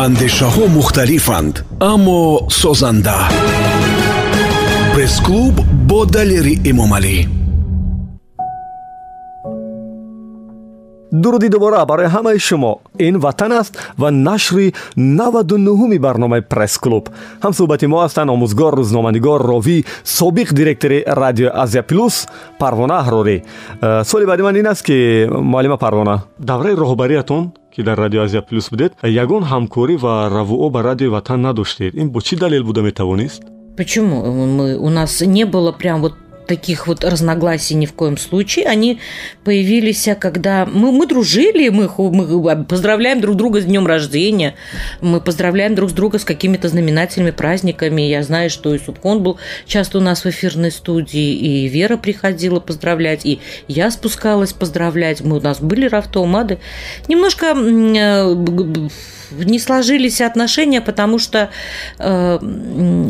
[0.05, 1.55] андешаҳо мухталифанд
[1.91, 2.21] аммо
[2.61, 3.17] созанда.
[4.93, 5.55] Пресс-клуб
[5.89, 7.17] бо далери эмомалӣ
[11.23, 12.73] дуруди дубора барои ҳамаи шумо.
[13.07, 17.05] Ин ватан аст ва нашри 99уми барномаи пресс-клуб.
[17.43, 19.77] Ҳамсӯҳбати мо ҳастанд омӯзгор рӯзноманигор ровӣ
[20.17, 22.13] собиқ директори радио азия плюс
[22.59, 24.97] парвона аҳрорӣ э, суоли баъди ман ин аст ки
[25.51, 26.15] муаллима парвона.
[26.39, 31.41] Давраи роҳбариятон ки дар радио азия плюс будед ягон ҳамкорӣ ва равуо ба радиои ватан
[31.41, 31.95] надоштед.
[31.95, 33.43] Ин бо чӣ далел буда метавонист?
[33.77, 34.17] Почему?
[34.57, 36.13] Мы у нас не было прям вот
[36.45, 38.65] таких вот разногласий ни в коем случае.
[38.65, 38.99] Они
[39.43, 44.55] появились, когда мы, мы дружили, мы, мы поздравляем друг друга с днем рождения,
[45.01, 48.01] мы поздравляем друг с друга с какими-то знаменательными праздниками.
[48.01, 52.59] Я знаю, что и Субкон был часто у нас в эфирной студии, и Вера приходила
[52.59, 55.21] поздравлять, и я спускалась поздравлять.
[55.21, 56.59] Мы, у нас были рафтоумады.
[57.07, 58.89] Немножко э,
[59.31, 61.49] не сложились отношения, потому что
[61.99, 62.39] э,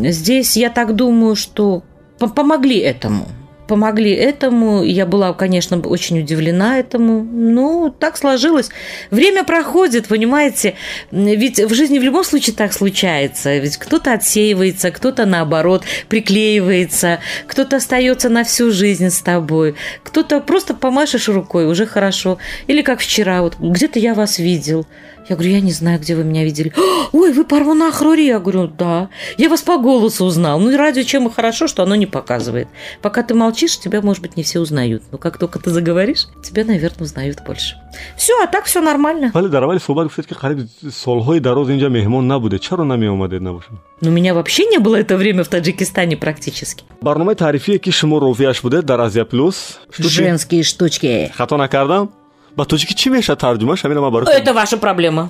[0.03, 1.83] здесь я так думаю, что
[2.27, 3.27] помогли этому.
[3.67, 4.83] Помогли этому.
[4.83, 7.23] Я была, конечно, очень удивлена этому.
[7.23, 8.69] Ну, так сложилось.
[9.11, 10.75] Время проходит, понимаете?
[11.11, 13.57] Ведь в жизни в любом случае так случается.
[13.57, 20.73] Ведь кто-то отсеивается, кто-то наоборот приклеивается, кто-то остается на всю жизнь с тобой, кто-то просто
[20.73, 22.39] помашешь рукой, уже хорошо.
[22.67, 24.85] Или как вчера, вот где-то я вас видел.
[25.29, 26.73] Я говорю, я не знаю, где вы меня видели.
[26.75, 28.25] «А, ой, вы Парвана Хрори?
[28.25, 29.09] Я говорю, да.
[29.37, 30.59] Я вас по голосу узнал.
[30.59, 32.67] Ну, и радио чем и хорошо, что оно не показывает.
[33.01, 35.03] Пока ты молчишь, тебя, может быть, не все узнают.
[35.11, 37.75] Но как только ты заговоришь, тебя, наверное, узнают больше.
[38.17, 39.31] Все, а так все нормально.
[39.33, 42.59] Вали, даровали субак, все-таки харид солхой дорог инджа мехмон набуде.
[42.59, 43.79] Чаро нами умадет на вашем?
[44.01, 46.83] Ну, меня вообще не было это время в Таджикистане практически.
[47.01, 49.79] Барнумай тарифи, ки шмо будет, даразия плюс.
[49.97, 51.31] Женские штучки.
[51.35, 52.11] Хатона кардам?
[52.57, 55.23] Чӣ меша тарҷумаш ҳамина ман барои Это ваша проблема.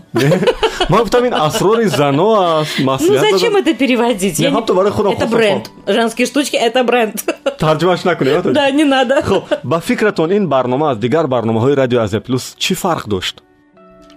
[0.89, 2.29] ман гуфтам ин асрори зано
[2.61, 4.39] аст Ну, маслиҳат зачем это переводить?
[4.39, 5.63] Я Это бренд.
[5.87, 7.15] Женские штучки– это бренд.
[7.59, 9.21] тарҷумаш накунед Да, не надо.
[9.21, 13.35] хуб ба фикратон ин барнома аз дигар барномаҳои радио азия плюс чӣ фарқ дошт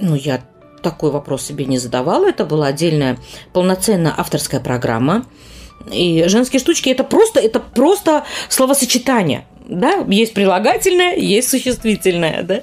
[0.00, 0.36] Ну, я
[0.82, 2.24] такой вопрос себе не задавала.
[2.32, 3.16] Это была отдельная
[3.52, 5.24] полноценная авторская программа.
[5.92, 9.46] И женские штучки это просто, это просто словосочетание.
[9.66, 12.60] Да, есть прилагательное, есть существительное, да.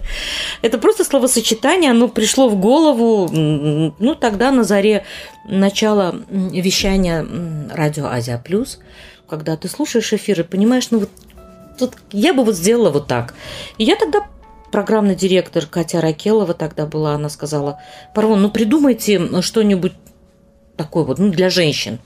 [0.61, 5.03] Это просто словосочетание, оно пришло в голову, ну, тогда на заре
[5.45, 7.25] начала вещания
[7.73, 8.79] радио Азия Плюс,
[9.27, 11.09] когда ты слушаешь эфир и понимаешь, ну, вот
[11.79, 13.33] тут я бы вот сделала вот так.
[13.79, 14.27] И я тогда
[14.71, 17.79] программный директор Катя Ракелова тогда была, она сказала,
[18.13, 19.93] Парвон, ну придумайте что-нибудь
[20.77, 21.97] такое вот, ну, для женщин.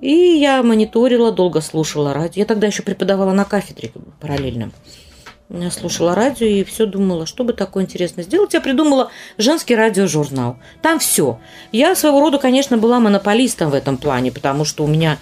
[0.00, 2.40] И я мониторила, долго слушала радио.
[2.40, 4.70] Я тогда еще преподавала на кафедре параллельно.
[5.50, 8.54] Я слушала радио и все думала, что бы такое интересное сделать.
[8.54, 10.56] Я придумала женский радиожурнал.
[10.80, 11.40] Там все.
[11.72, 15.18] Я своего рода, конечно, была монополистом в этом плане, потому что у меня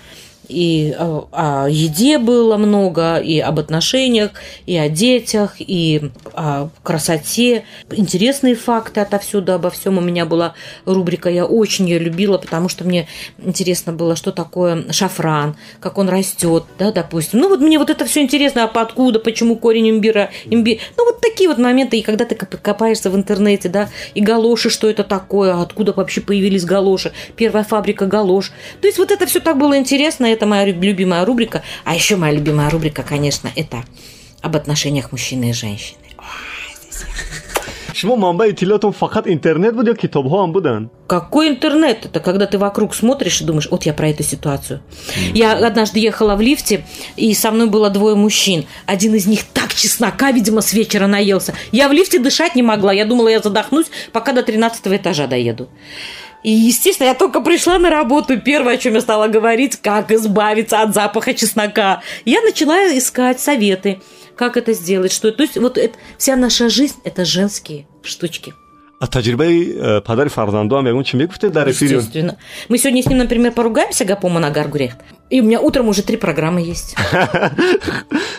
[0.48, 4.32] и о, о еде было много, и об отношениях,
[4.66, 7.64] и о детях, и о красоте.
[7.90, 11.28] Интересные факты отовсюду, обо всем у меня была рубрика.
[11.28, 13.08] Я очень ее любила, потому что мне
[13.38, 17.40] интересно было, что такое шафран, как он растет, да, допустим.
[17.40, 20.80] Ну вот мне вот это все интересно, а откуда, почему корень имбира, имбирь.
[20.96, 24.70] Ну вот такие вот моменты, и когда ты коп- копаешься в интернете, да, и галоши,
[24.70, 28.52] что это такое, откуда вообще появились галоши, первая фабрика галош.
[28.80, 31.62] То есть вот это все так было интересно, это моя любимая рубрика.
[31.84, 33.84] А еще моя любимая рубрика, конечно, это
[34.40, 35.98] об отношениях мужчины и женщины.
[37.98, 42.06] шумо манбаи иттилоотон фақат интернет ё китобҳо ҳам буданд Какой интернет?
[42.06, 44.82] Это когда ты вокруг смотришь и думаешь, вот я про эту ситуацию.
[45.34, 46.84] Я однажды ехала в лифте,
[47.16, 48.66] и со мной было двое мужчин.
[48.86, 51.54] Один из них так чеснока, видимо, с вечера наелся.
[51.72, 52.92] Я в лифте дышать не могла.
[52.92, 55.68] Я думала, я задохнусь, пока до 13 этажа доеду.
[56.44, 58.40] И, естественно, я только пришла на работу.
[58.40, 62.00] Первое, о чем я стала говорить, как избавиться от запаха чеснока.
[62.24, 64.00] Я начала искать советы,
[64.36, 65.32] как это сделать, что...
[65.32, 68.52] То есть вот это- вся наша жизнь– это женские штучки.
[69.00, 72.36] аз таҷрибаи э, падари фарзандоам ягон чӣ мегуфтед дар эфири Естественно.
[72.68, 74.98] Мы сегодня с ним, например, поругаемся, Гапома на Гаргурехт.
[75.30, 76.96] И у меня утром уже три программы есть.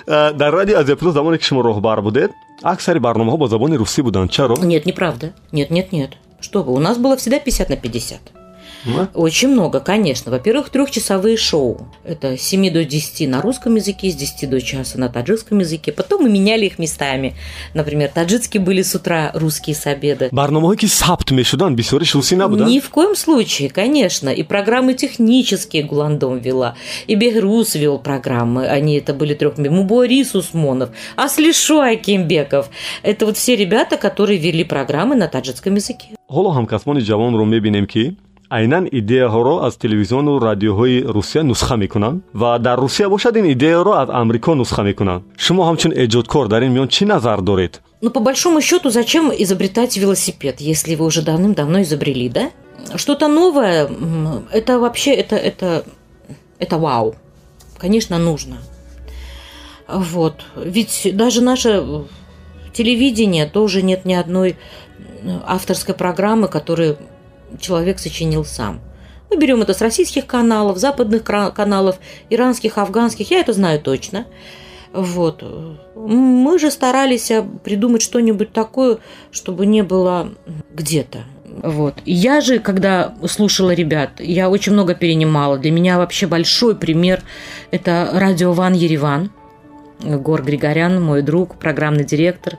[0.07, 2.31] Э, дар радио азия плюс замоне ки шумо роҳбар будед
[2.63, 5.33] аксари барномаҳо бо забони русӣ буданд чаро Нет, неправда.
[5.51, 6.11] Нет, нет, нет.
[6.41, 8.19] Что вы, у нас было всегда 50 на 50.
[8.85, 9.09] Да?
[9.13, 10.31] Очень много, конечно.
[10.31, 11.87] Во-первых, трехчасовые шоу.
[12.03, 15.91] Это с 7 до 10 на русском языке, с 10 до часа на таджикском языке.
[15.91, 17.35] Потом мы меняли их местами.
[17.73, 20.29] Например, таджикские были с утра, русские с обеда.
[20.31, 24.29] барномаҳое ки сабт мешуданд бисёриш русӣ набуданд Ни в коем случае, конечно.
[24.29, 26.75] И программы технические Гуландом вела,
[27.07, 28.67] и Бехрус вел программы.
[28.67, 29.57] Они это были трех...
[29.57, 32.69] Муборис Усмонов, Аслишо Акимбеков.
[33.03, 36.18] Это вот все ребята, которые вели программы на таджикском языке.
[36.35, 38.03] Ҳоло ҳамкасбони ҷавонро мебинем ки
[38.57, 44.09] айнан идеяҳоро аз телевизиону радиоҳои русия нусха мекунанд ва дар русия бошад ин идеяро аз
[44.21, 48.61] амрико нусха мекунанд шумо ҳамчун эҷодкор дар ин миён чӣ назар доред Ну, по большому
[48.61, 52.45] счету, зачем изобретать велосипед, если вы уже давным-давно изобрели, да?
[52.95, 53.89] Что-то новое,
[54.53, 55.83] это вообще, это, это,
[56.59, 57.15] это вау.
[57.77, 58.57] Конечно, нужно.
[59.89, 60.35] Вот.
[60.55, 61.69] Ведь даже наше
[62.71, 64.55] телевидение тоже нет ни одной
[65.45, 66.97] авторской программы, которую
[67.59, 68.81] человек сочинил сам.
[69.29, 71.99] Мы берем это с российских каналов, западных каналов,
[72.29, 74.25] иранских, афганских, я это знаю точно.
[74.91, 75.43] Вот.
[75.95, 77.31] Мы же старались
[77.63, 78.97] придумать что-нибудь такое,
[79.31, 80.31] чтобы не было
[80.73, 81.25] где-то.
[81.45, 81.95] Вот.
[82.05, 85.57] Я же, когда слушала ребят, я очень много перенимала.
[85.57, 87.21] Для меня вообще большой пример–
[87.71, 89.31] это радио Ван Ереван–
[89.99, 92.57] Гор Григорян, мой друг, программный директор.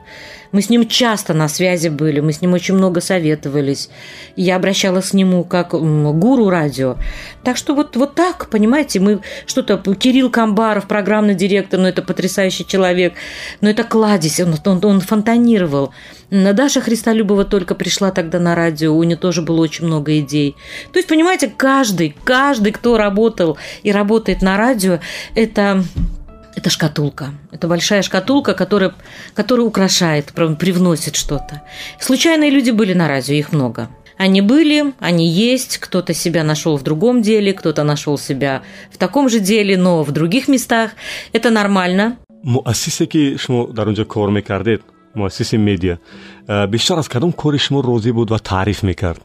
[0.51, 3.89] Мы с ним часто на связи были, мы с ним очень много советовались.
[4.35, 6.97] Я обращалась к нему как гуру радио.
[7.43, 9.77] Так что вот, вот так, понимаете, мы что-то...
[9.77, 13.13] Кирилл Камбаров, программный директор, ну это потрясающий человек,
[13.59, 15.93] но это кладезь, он, он, он фонтанировал.
[16.29, 20.55] Даша Христолюбова только пришла тогда на радио, у нее тоже было очень много идей.
[20.91, 24.99] То есть, понимаете, каждый, каждый, кто работал и работает на радио,
[25.33, 25.83] это
[26.55, 27.31] это шкатулка.
[27.51, 28.93] Это большая шкатулка, которая,
[29.33, 31.61] которая украшает, привносит что-то.
[31.99, 33.89] Случайные люди были на радио, их много.
[34.17, 39.29] Они были, они есть, кто-то себя нашел в другом деле, кто-то нашел себя в таком
[39.29, 40.91] же деле, но в других местах.
[41.33, 42.17] Это нормально.
[42.43, 44.81] муассисе ки шумо дар онҷо кор мекардед
[45.13, 45.97] муассиси медиа
[46.67, 49.21] бештар аз кадом кори шумо розӣ буд ва таъриф мекард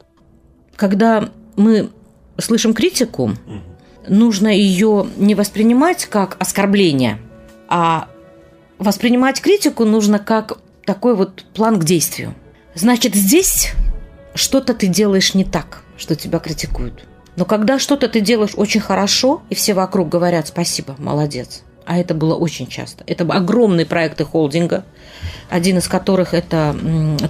[0.75, 1.89] когда мы
[2.37, 3.33] слышим критику
[4.07, 7.19] нужно ее не воспринимать как оскорбление,
[7.67, 8.07] а
[8.79, 12.33] воспринимать критику нужно как такой вот план к действию.
[12.75, 13.73] Значит, здесь
[14.33, 17.05] что-то ты делаешь не так, что тебя критикуют.
[17.35, 22.13] Но когда что-то ты делаешь очень хорошо, и все вокруг говорят «спасибо, молодец», а это
[22.13, 23.03] было очень часто.
[23.07, 24.85] Это огромные проекты холдинга,
[25.49, 26.75] один из которых это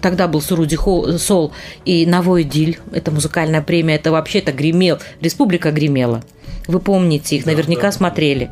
[0.01, 0.77] тогда был Суруди
[1.17, 1.51] Сол
[1.85, 6.23] и Навой Диль, это музыкальная премия, это вообще это гремел, республика гремела.
[6.67, 7.91] Вы помните их, наверняка да, да.
[7.91, 8.51] смотрели.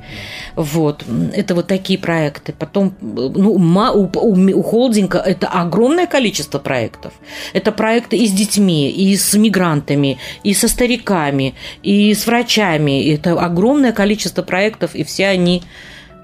[0.55, 1.03] Вот.
[1.33, 2.53] Это вот такие проекты.
[2.57, 7.13] Потом, ну, у, у, у холдинга это огромное количество проектов.
[7.53, 13.13] Это проекты и с детьми, и с мигрантами, и со стариками, и с врачами.
[13.13, 15.63] Это огромное количество проектов, и все они,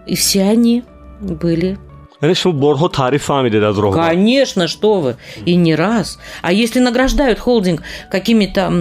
[0.08, 0.84] и все они
[1.20, 1.78] были
[2.22, 5.18] Решил Борго тарифами дедят Конечно, что вы.
[5.44, 6.20] И не раз.
[6.44, 8.72] А если награждают холдинг какими-то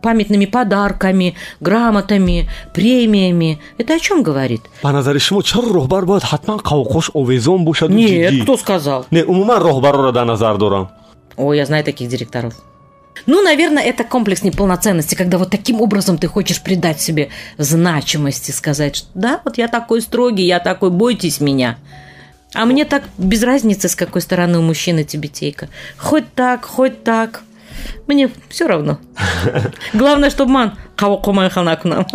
[0.00, 4.62] памятными подарками, грамотами, премиями, это о чем говорит?
[4.80, 9.06] Паназари шумо чаро рохбар бояд хатман кавкош овезон бошаду Нет, кто сказал?
[9.10, 10.90] Не, умуман рохбаро ра дар назар дорам.
[11.36, 12.54] О, я знаю таких директоров.
[13.26, 18.96] Ну, наверное, это комплекс неполноценности, когда вот таким образом ты хочешь придать себе значимости, сказать,
[18.96, 21.78] что да, вот я такой строгий, я такой, бойтесь меня.
[22.54, 25.68] А мне так без разницы, с какой стороны у мужчины тибетейка.
[25.96, 27.42] Хоть так, хоть так.
[28.06, 28.98] Мне все равно.
[29.94, 32.06] Главное, чтобы ман қавоқомай хана кунам.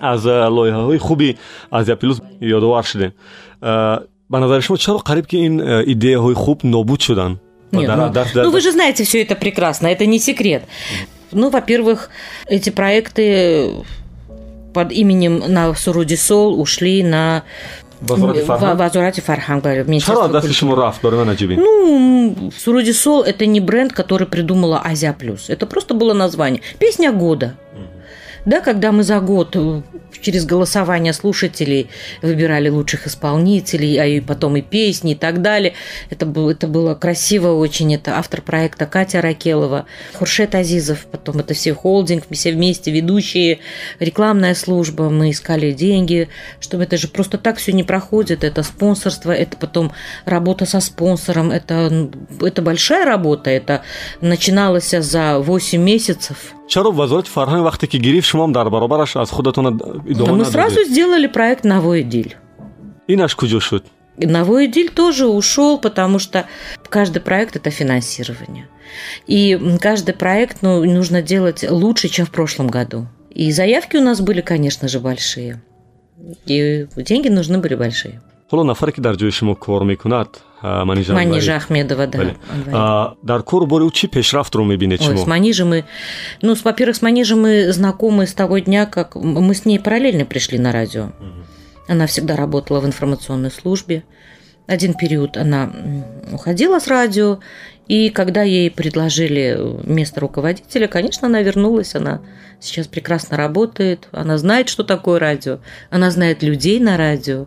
[0.00, 1.38] аз лоиҳаҳои хуби
[1.70, 3.12] азия плюс ёдовар шудем
[3.60, 7.40] ба назари шумо чаро қариб ки ин идеяҳои хуб нобуд шуданд
[7.72, 10.62] ну, ну вы же знаете все это прекрасно, это не секрет.
[11.32, 12.10] Ну, во-первых,
[12.48, 13.72] эти проекты
[14.72, 17.42] под именем на Суруди Сол ушли на
[18.00, 19.64] Вазурати Фарханг.
[20.00, 24.82] Чаро дасти шумо рафт бори ман аҷибин Ну, Суруди Сол– это не бренд, который придумала
[24.84, 25.48] Азия Плюс.
[25.48, 26.62] Это просто было название.
[26.78, 27.54] Песня года.
[28.46, 29.56] Да, когда мы за год
[30.22, 31.88] через голосование слушателей
[32.22, 35.74] выбирали лучших исполнителей, а и потом и песни и так далее.
[36.10, 37.94] Это было, это было красиво очень.
[37.94, 43.58] Это автор проекта Катя Ракелова, Хуршет Азизов, потом это все холдинг, все вместе ведущие,
[43.98, 46.28] рекламная служба, мы искали деньги,
[46.60, 48.44] чтобы это же просто так все не проходит.
[48.44, 49.92] Это спонсорство, это потом
[50.24, 53.82] работа со спонсором, это, это большая работа, это
[54.20, 56.55] начиналось за 8 месяцев.
[56.68, 59.66] Чаро вазорати фарҳанг вақте ки гирифт шумоам дар баробараш аз худатон
[60.06, 62.36] идома Мы сразу сделали проект «Новой Диль».
[63.08, 63.84] Инаш куҷо шуд?
[64.18, 66.46] Новой Диль тоже ушел, потому что
[66.88, 68.66] каждый проект– это финансирование.
[69.26, 73.06] И каждый проект ну, нужно делать лучше, чем в прошлом году.
[73.30, 75.62] И заявки у нас были, конечно же, большие.
[76.46, 78.20] И деньги нужны были большие.
[78.50, 83.16] нафаре ки дар ҷои шумо кор мекунад манижа ахмедова да.
[83.22, 85.84] Дар кору бори ӯ чӣ пешрафтро мебинед шумо с манижей мы
[86.42, 90.58] ну во-первых с манижей мы знакомы с того дня как мы с ней параллельно пришли
[90.58, 91.12] на радио.
[91.88, 94.02] Она всегда работала в информационной службе.
[94.66, 95.70] Один период она
[96.32, 97.38] уходила с радио,
[97.86, 102.20] и когда ей предложили место руководителя, конечно, она вернулась, она
[102.58, 107.46] сейчас прекрасно работает, она знает, что такое радио, она знает людей на радио.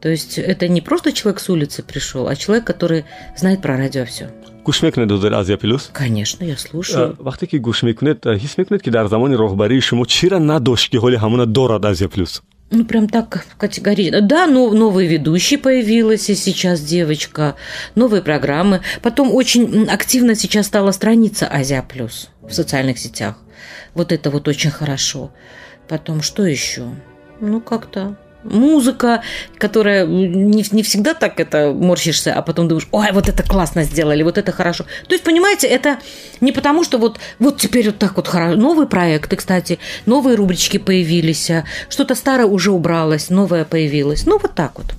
[0.00, 3.04] То есть это не просто человек с улицы пришел, а человек, который
[3.36, 4.30] знает про радио все.
[4.66, 7.16] гӯш мекунед ҳозир азия плюс Конечно, я слушаю.
[7.66, 11.84] гӯш мекунед ҳис мекунед ки дар замони роҳбарии шумо чира надошт ки ҳоли ҳамона дорад
[11.84, 14.20] азия плюс Ну, прям так категорично.
[14.22, 17.54] Да, но новый ведущий появилась, и сейчас девочка,
[17.94, 18.80] новые программы.
[19.02, 23.36] Потом очень активно сейчас стала страница Азия Плюс в социальных сетях.
[23.94, 25.30] Вот это вот очень хорошо.
[25.88, 26.86] Потом что еще?
[27.40, 28.16] Ну, как-то
[28.50, 29.22] музыка,
[29.58, 34.22] которая не, не всегда так это морщишься, а потом думаешь, ой, вот это классно сделали,
[34.22, 34.84] вот это хорошо.
[35.08, 35.98] То есть, понимаете, это
[36.40, 38.56] не потому, что вот, вот теперь вот так вот хорошо.
[38.56, 44.26] Новые проекты, кстати, новые рубрички появились, а что-то старое уже убралось, новое появилось.
[44.26, 44.94] Ну, вот так вот.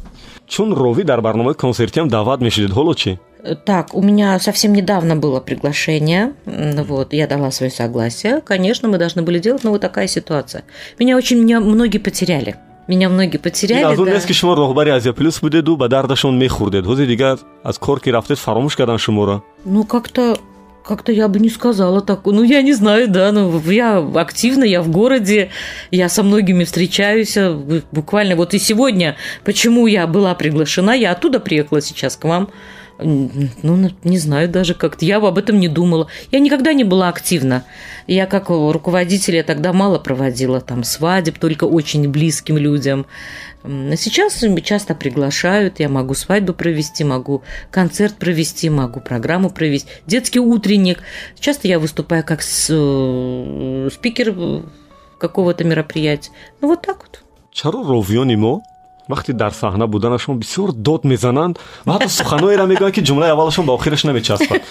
[0.48, 3.18] чун ровӣ дар барномаи консертиам даъват ҳоло чӣ
[3.66, 9.22] Так, у меня совсем недавно было приглашение, вот, я дала свое согласие, конечно, мы должны
[9.22, 10.64] были делать, но вот такая ситуация.
[11.00, 12.56] Меня очень, меня многие потеряли.
[12.88, 16.86] Меня многие потеряли, аз он нест ки шумо роҳбари азия плюс будеду ба дардашон мехӯрдед
[16.86, 20.38] ҳозир дигар аз кор ки рафтед фаромӯш кардан шуморо Ну, как-то
[20.88, 22.20] как-то я бы не сказала так.
[22.26, 25.50] Ну, я не знаю, да, ну, я активна, я в городе,
[25.92, 31.42] я со многими встречаюсь, бу- буквально вот и сегодня, почему я была приглашена, я оттуда
[31.42, 32.48] приехала сейчас к вам,
[33.00, 36.08] ну, не знаю даже как-то, я об этом не думала.
[36.32, 37.64] Я никогда не была активна.
[38.08, 43.06] Я как руководитель, я тогда мало проводила там свадеб, только очень близким людям.
[43.64, 50.40] А сейчас часто приглашают, я могу свадьбу провести, могу концерт провести, могу программу провести, детский
[50.40, 51.00] утренник.
[51.40, 54.62] Часто я выступаю как с, э, спикер э,
[55.20, 56.32] какого-то мероприятия.
[56.62, 57.24] Ну, вот так вот.
[59.10, 63.74] Вақте дар саҳна буданашон бисёр дод мезананд ва ҳатто суханоеро мегӯянд ки ҷумлаи аввалашон ба
[63.74, 64.62] охираш намечаспад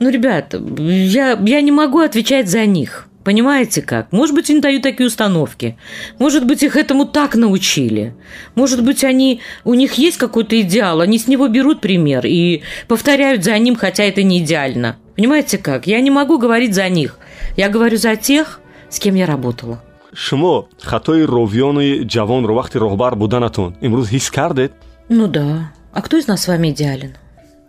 [0.00, 3.08] Ну, ребят, я, я не могу отвечать за них.
[3.24, 4.12] Понимаете как?
[4.12, 5.76] Может быть, они дают такие установки.
[6.18, 8.14] Может быть, их этому так научили.
[8.54, 13.44] Может быть, они, у них есть какой-то идеал, они с него берут пример и повторяют
[13.44, 14.96] за ним, хотя это не идеально.
[15.16, 15.86] Понимаете как?
[15.86, 17.18] Я не могу говорить за них.
[17.56, 19.82] Я говорю за тех, с кем я работала.
[20.14, 24.72] Шумо хатои ровиёни ҷавонро вақти роҳбар буданатон имрӯз ҳис кардед
[25.08, 25.72] Ну да.
[25.92, 27.16] А кто из нас с вами идеален?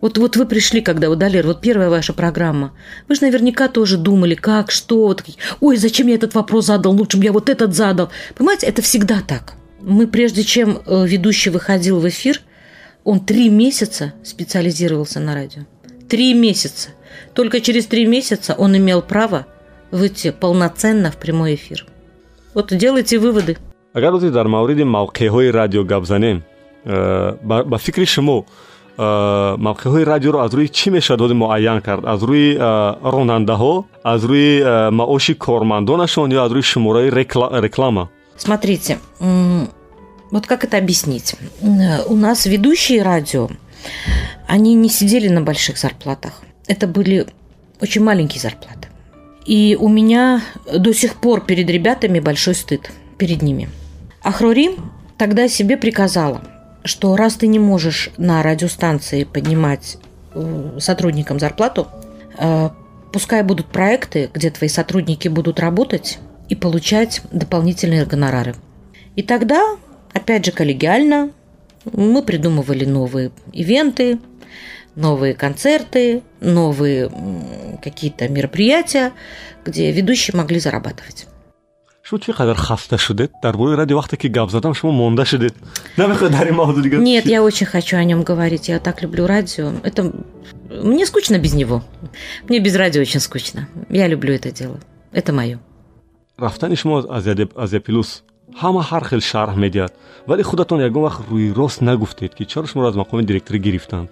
[0.02, 2.72] Вот, вот вы пришли, когда, вот, Далер, вот первая ваша программа.
[3.08, 5.08] Вы же наверняка тоже думали, как, что.
[5.08, 5.24] Вот,
[5.60, 6.94] Ой, зачем я этот вопрос задал?
[6.94, 8.10] Лучше бы я вот этот задал.
[8.36, 9.56] Понимаете, это всегда так.
[9.82, 12.42] Мы, прежде чем э, ведущий выходил в эфир,
[13.04, 15.64] он три месяца специализировался на радио.
[16.08, 16.90] Три месяца.
[17.34, 19.48] Только через три месяца он имел право
[19.92, 21.86] выйти полноценно в прямой эфир.
[22.60, 23.58] Вот делайте выводы.
[23.94, 26.44] агар дар мавриди мавқеъҳои радио гап занем
[26.84, 28.46] э, ба фикри шумо
[28.98, 29.02] э,
[29.68, 34.90] мавқеъҳои радиоро аз рӯи чӣ мешавад ҳозир муайян кард аз рӯи э, ронандаҳо аз рӯи
[35.00, 37.10] маоши кормандонашон ё аз рӯи шумораи
[37.66, 38.10] реклама
[38.46, 39.00] Смотрите,
[40.32, 41.36] вот как это объяснить?
[42.14, 43.50] У нас ведущие радио,
[44.48, 46.34] они не сидели на больших зарплатах.
[46.68, 47.26] Это были
[47.82, 48.88] очень маленькие зарплаты.
[49.50, 53.68] И у меня до сих пор перед ребятами большой стыд перед ними.
[54.22, 54.76] Ахрори
[55.18, 56.44] тогда себе приказала,
[56.84, 59.98] что раз ты не можешь на радиостанции поднимать
[60.36, 61.88] э, сотрудникам зарплату,
[62.38, 62.70] э,
[63.12, 68.54] пускай будут проекты, где твои сотрудники будут работать и получать дополнительные гонорары.
[69.16, 69.78] И тогда,
[70.14, 71.32] опять же, коллегиально
[71.92, 74.20] мы придумывали новые ивенты,
[75.00, 77.10] новые концерты, новые
[77.82, 79.14] какие-то мероприятия,
[79.66, 81.28] где ведущие могли зарабатывать.
[82.58, 85.54] хаста шудед дар бораи радио вақте ки гап задам шумо монда шудед
[85.98, 88.68] намехоҳед дар ин мавзӯ дигар Нет, я очень хочу о нем говорить.
[88.68, 89.74] Я так люблю радио.
[89.84, 90.12] Это
[90.70, 91.84] мне скучно без него.
[92.48, 93.68] Мне без радио очень скучно.
[93.90, 94.80] Я люблю это дело.
[95.12, 95.60] Это мое.
[96.38, 98.24] рафтани шумо аз Азия- плюс
[98.62, 99.94] ҳама ҳар хел шарҳ медиҳад
[100.28, 104.10] вале худатон ягон вақт рӯи рост нагуфтед ки чаро шуморо аз мақоми директорӣ гирифтанд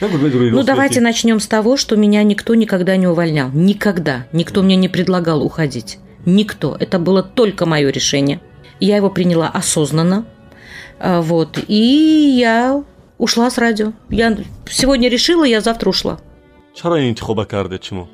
[0.00, 3.50] Ну, давайте начнем с того, что меня никто никогда не увольнял.
[3.50, 4.26] Никогда.
[4.32, 5.98] Никто мне не предлагал уходить.
[6.24, 6.76] Никто.
[6.78, 8.40] Это было только мое решение.
[8.80, 10.24] Я его приняла осознанно.
[11.00, 11.58] А, Вот.
[11.66, 12.84] И я
[13.18, 13.92] ушла с радио.
[14.08, 14.36] Я
[14.70, 16.18] сегодня решила, я завтра ушла.
[17.84, 18.08] шумо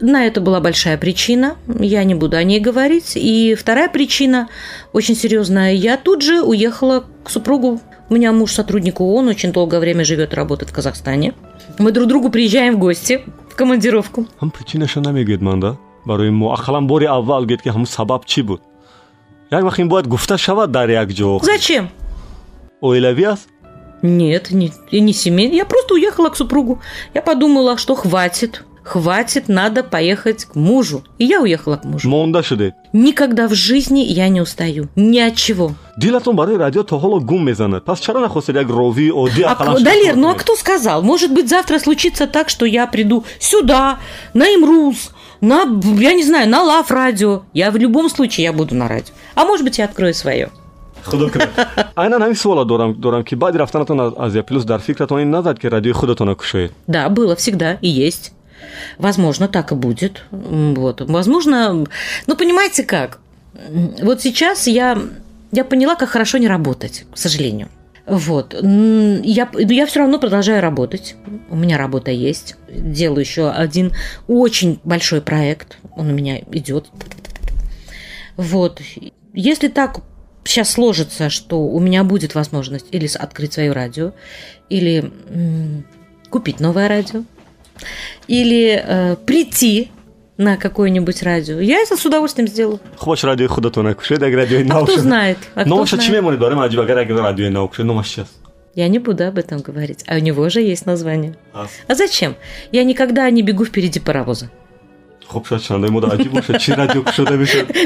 [0.00, 3.12] На это была большая причина, я не буду о ней говорить.
[3.14, 4.48] И вторая причина,
[4.92, 7.80] очень серьезная, я тут же уехала к супругу.
[8.08, 11.34] У меня муж сотрудник ООН, очень долгое время живет и работает в Казахстане.
[11.78, 14.26] Мы друг другу приезжаем в гости, в командировку.
[14.40, 18.60] ҳам причинаша намегӯед манда барои мо ақаллан бори аввал гӯед ки ҳамун сабаб чӣ буд
[19.50, 21.84] як вақт ин бояд гуфта шавад дар як ҷо Зачем?
[22.80, 23.48] оилавӣ аст
[24.02, 25.56] Нет, не, и не семейный.
[25.56, 26.80] Я просто уехала к супругу.
[27.14, 28.62] Я подумала, что хватит.
[28.86, 31.02] Хватит, надо поехать к мужу.
[31.18, 32.08] И я уехала к мужу.
[32.92, 34.88] Никогда в жизни я не устаю.
[34.94, 35.72] Ни от чего.
[35.96, 40.14] дилатон барои радио то ҳоло гум мезанад пас чаро нахостед як ровии оддӣ А, Далер,
[40.14, 41.02] ну а кто сказал?
[41.02, 43.98] Может быть, завтра случится так, что я приду сюда,
[44.34, 45.10] на Имрус,
[45.40, 45.62] на,
[45.98, 47.42] я не знаю, на Лав радио.
[47.54, 49.12] Я в любом случае я буду на радио.
[49.34, 50.50] А может быть, я открою свое.
[51.04, 51.50] худо кунад
[51.96, 55.58] айнан ҳамин суола дорам дорам ки баъди рафтанатон аз азия плюс дар фикратон ин назад
[55.58, 58.32] ки радиои худатона кушоед Да, было всегда и есть.
[58.98, 60.24] Возможно, так и будет.
[60.30, 61.00] Вот.
[61.00, 61.86] Возможно,
[62.26, 63.20] ну понимаете как?
[64.02, 64.98] Вот сейчас я,
[65.52, 67.68] я поняла, как хорошо не работать, к сожалению.
[68.06, 68.54] Вот.
[68.54, 71.16] Я, я все равно продолжаю работать.
[71.50, 72.56] У меня работа есть.
[72.68, 73.92] Делаю еще один
[74.28, 75.78] очень большой проект.
[75.96, 76.86] Он у меня идет.
[78.36, 78.80] Вот.
[79.32, 80.00] Если так
[80.44, 84.12] сейчас сложится, что у меня будет возможность или открыть свое радио,
[84.68, 85.10] или
[86.30, 87.24] купить новое радио,
[88.28, 89.90] или э, прийти
[90.36, 92.80] на какое-нибудь радио, я это с удовольствием сделаю.
[92.96, 95.38] хубаш радиои худатона кушоед як радиои А кто знает?
[95.54, 96.22] А кто номаша чӣ знает?
[96.22, 98.34] мемонед барои ман аҷиб агар як радиои нав кушоед номаш чи аст
[98.74, 100.04] Я не буду об этом говорить.
[100.06, 101.34] А у него же есть название.
[101.54, 101.72] Аст.
[101.88, 102.36] А зачем?
[102.72, 104.50] Я никогда не бегу впереди паровоза.
[105.32, 107.02] аҷиб бошад чӣ радио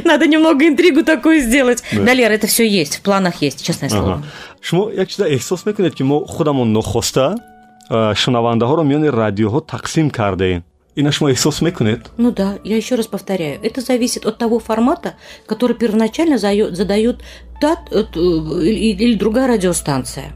[0.04, 1.82] Надо немного интригу такую сделать.
[1.92, 2.12] Да.
[2.12, 4.14] Лера, это все есть, в планах есть, честное слово.
[4.14, 4.22] Аҳа.
[4.60, 7.36] шумо як чиза эҳсос мекунед ки мо худамон нохоста а,
[7.90, 10.62] шунавандаҳоро миёни радиоҳо тақсим кардаем
[10.96, 15.14] ина шумо эҳсос мекунед Ну да, я еще раз повторяю, это зависит от того формата,
[15.46, 17.16] который первоначально задает
[17.60, 20.32] та или другая радиостанция.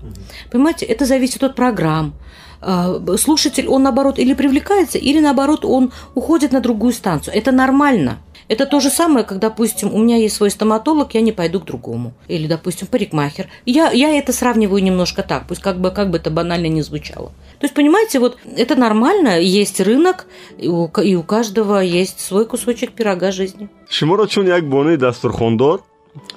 [0.51, 2.15] Понимаете, это зависит от программ.
[3.19, 7.35] Слушатель, он наоборот или привлекается, или наоборот он уходит на другую станцию.
[7.37, 8.19] Это нормально.
[8.49, 11.65] Это то же самое, как, допустим, у меня есть свой стоматолог, я не пойду к
[11.65, 12.13] другому.
[12.29, 13.49] Или, допустим, парикмахер.
[13.67, 17.33] Я, я это сравниваю немножко так, пусть как бы, как бы это банально не звучало.
[17.59, 20.27] То есть, понимаете, вот это нормально, есть рынок,
[20.59, 23.69] и у, и у каждого есть свой кусочек пирога жизни.
[23.89, 25.83] шуморо чун як бонуи дастурхондор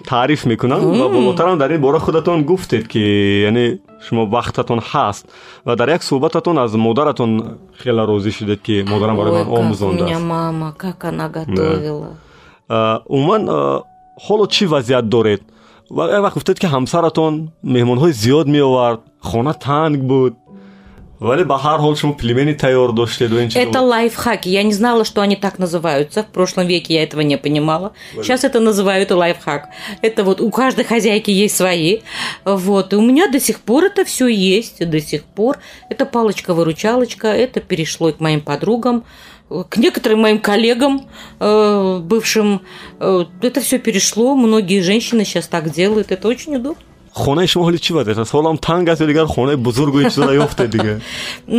[0.05, 2.99] таъриф мекунам ва болотарам дар ин бора худатон гуфтед ки
[3.43, 5.25] яъне шумо вақтатон ҳаст
[5.65, 10.73] ва дар як суҳбататон аз модаратон хеле розӣ шудед ки модарам барои ман омӯзондааст мама,
[10.78, 12.09] как она готовила.
[13.15, 13.43] умуман
[14.25, 15.41] ҳоло чӣ вазъият доред?
[15.89, 20.34] Ва як вақт гуфтед ки ҳамсаратон меҳмонҳои зиёд меовард хона танг буд
[21.20, 24.49] вале ба ҳар ҳол шумо пилмени тайёр доштед ва ин чизо Это лайфхаки.
[24.49, 26.24] Я не знала, что они так называются.
[26.24, 27.93] В прошлом веке я этого не понимала.
[28.13, 29.70] Сейчас это называют лайфхак.
[30.01, 31.99] Это вот у каждой хозяйки есть свои.
[32.45, 32.93] Вот.
[32.93, 34.88] И у меня до сих пор это все есть.
[34.88, 35.57] До сих пор.
[35.89, 37.28] Это палочка-выручалочка.
[37.28, 39.03] Это перешло и к моим подругам.
[39.49, 41.07] К некоторым моим коллегам,
[41.39, 42.61] э, бывшим,
[42.99, 44.36] э, это все перешло.
[44.36, 46.11] Многие женщины сейчас так делают.
[46.11, 46.86] Это очень удобно.
[47.24, 50.09] Хонаи шумо ҳоли чӣ вазъият аст ҳолам танг аст ё дигар хонаи бузургу ин
[50.45, 50.93] ёфтед дига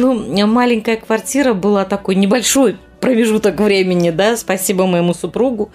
[0.01, 0.09] Ну,
[0.47, 5.71] маленькая квартира была такой небольшой промежуток времени, да, спасибо моему супругу.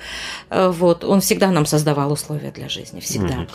[0.50, 3.48] Э, Вот, он всегда нам создавал условия для жизни, всегда.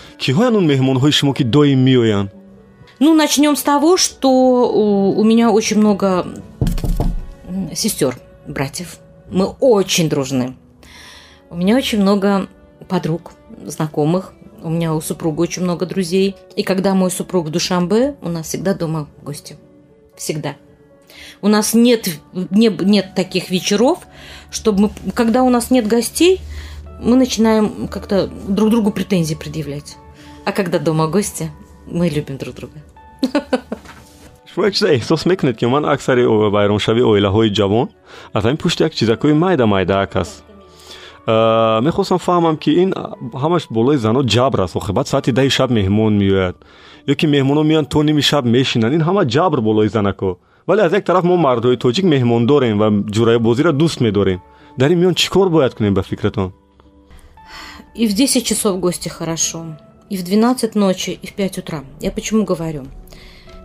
[3.01, 4.31] Ну, начнем с того, что
[5.21, 6.27] у, меня очень много
[7.75, 8.97] сестер, братьев.
[9.31, 10.57] Мы очень дружны.
[11.51, 12.49] У меня очень много
[12.89, 13.33] подруг,
[13.65, 14.33] знакомых.
[14.63, 16.35] У меня у супруга очень много друзей.
[16.57, 19.57] И когда мой супруг в Душамбе, у нас всегда дома гости.
[20.17, 20.57] Всегда.
[21.41, 22.09] У нас нет,
[22.51, 23.99] не- нет таких вечеров,
[24.51, 26.41] чтобы мы, когда у нас нет гостей,
[27.01, 29.97] мы начинаем как-то друг другу претензии предъявлять.
[30.45, 31.51] А когда дома гости,
[31.87, 32.75] мы любим друг друга.
[34.57, 37.89] як чиза эҳсос мекунед ки ман аксари о- байромшави оилаҳои ҷавон
[38.33, 40.58] аз ҳамин пушти як чизакои майда майдаак аст А,
[41.29, 43.13] мехостам фаҳмам ки ин а,
[43.43, 46.57] ҳамаш болои занҳо ҷабр аст охир баъд соати даҳи шаб меҳмон меояд
[47.13, 50.31] ё ки меҳмонҳо меоянд то ними шаб мешинанд ин ҳама ҷабр болои занако
[50.69, 54.41] вале аз як тараф мо мардҳои тоҷик меҳмондорем ва ҷурайбозиро дӯст медорем
[54.81, 56.51] дар ин миён чӣ кор бояд кунем ба фикратон
[57.95, 59.77] И в 10 часов гости хорошо,
[60.09, 61.85] и в 12 ночи, и в 5 утра.
[62.01, 62.85] Я почему говорю?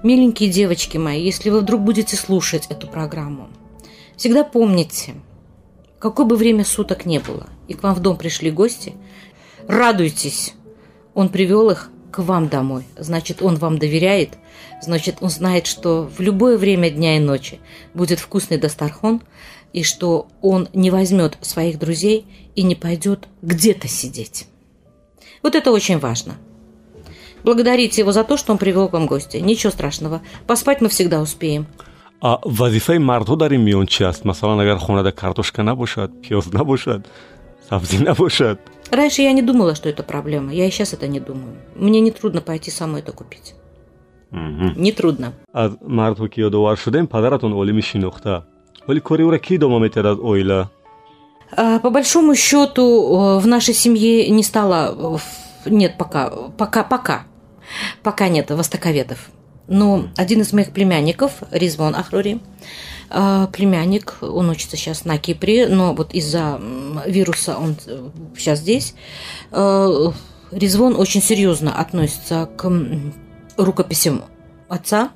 [0.02, 3.48] Миленькие девочки мои, если вы вдруг будете слушать эту программу,
[4.18, 5.14] всегда помните,
[6.04, 8.94] какое бы время суток не было, и к вам в дом пришли гости,
[9.70, 10.54] радуйтесь.
[11.14, 12.84] Он привел их к вам домой.
[12.98, 14.32] Значит, он вам доверяет.
[14.82, 17.62] Значит, он знает, что в любое время дня и ночи
[17.94, 19.22] будет вкусный дастархон,
[19.72, 24.48] и что он не возьмет своих друзей и не пойдет где-то сидеть.
[25.42, 26.36] Вот это очень важно.
[27.46, 29.40] Благодарите его за то, что он привел к вам гостя.
[29.40, 30.22] Ничего страшного.
[30.48, 31.66] Поспать мы всегда успеем.
[32.26, 37.02] А, вазифаи мардҳо дар ин миён чи аст масалан агар хонада картошка набошад пиёз набошад
[37.70, 38.58] сабзӣ набошад
[38.92, 40.54] Раньше я не думала, что это проблема.
[40.54, 41.56] Я и сейчас это не думаю.
[41.76, 43.56] Мне не трудно пойти самой это купить.
[44.32, 45.34] Нетрудно.
[45.54, 48.46] аз мардҳо ки ёдовар шудем падаратон олимӣ шинохта
[48.88, 50.70] вале кори ӯра ки идома метиҳад аз оила
[51.58, 54.80] А, По большому счету э, в нашей семье не стало,
[55.66, 57.18] э, нет пока, пока, пока,
[58.02, 59.20] пока нет востоковедов.
[59.68, 62.42] Но один из моих племянников, Ризвон Ахрури,
[63.10, 66.60] э, племянник, он учится сейчас на Кипре, но вот из-за
[67.06, 67.78] вируса он
[68.38, 68.96] сейчас здесь.
[69.52, 70.12] Э,
[70.52, 72.72] Ризвон очень серьезно относится к
[73.58, 74.26] рукописям
[74.68, 75.12] отца,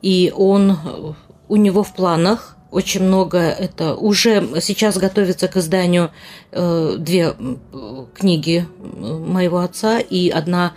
[0.00, 1.12] и он э,
[1.48, 6.10] у него в планах очень много это уже сейчас готовится к изданию
[6.50, 10.72] э, две э, книги э, моего отца и одна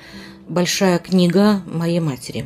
[0.49, 2.45] большая книга моей матери.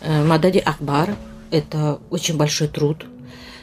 [0.00, 1.16] Э, Мадади Акбар–
[1.50, 3.06] это очень большой труд.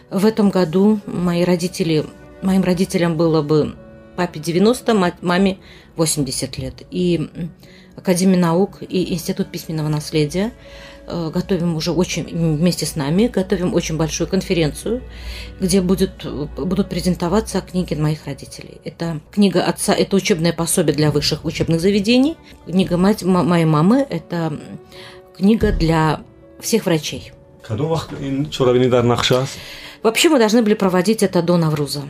[0.10, 2.06] В этом году мои родители,
[2.42, 3.76] моим родителям было бы
[4.16, 5.58] папе 90, мать- маме
[5.96, 6.76] 80 лет.
[6.92, 7.30] И
[7.96, 10.54] Академия наук и Институт письменного наследия
[11.08, 15.02] э, готовим уже очень вместе с нами, готовим очень большую конференцию,
[15.60, 16.26] где будет,
[16.58, 18.80] будут презентоваться книги моих родителей.
[18.86, 22.38] Это книга отца, это учебное пособие для высших учебных заведений.
[22.68, 24.60] Книга мать, моей мамы– это
[25.38, 26.22] книга для
[26.60, 27.32] всех врачей.
[30.04, 32.04] Вообще мы должны были проводить это до Навруза.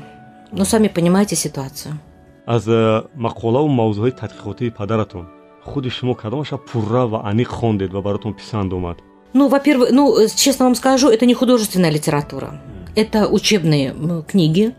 [0.51, 1.99] Но сами понимаете ситуацию.
[2.47, 5.27] аз э, мақолаву мавзӯъҳои тадқиқотии падаратон
[5.69, 8.97] худи шумо кадомаша пурра ва аниқ хондед ва баротон писанд омад
[9.33, 12.61] Ну, во-первых, ну, э, честно вам скажу, это не художественная литература.
[12.95, 13.93] Это учебные
[14.31, 14.73] книги.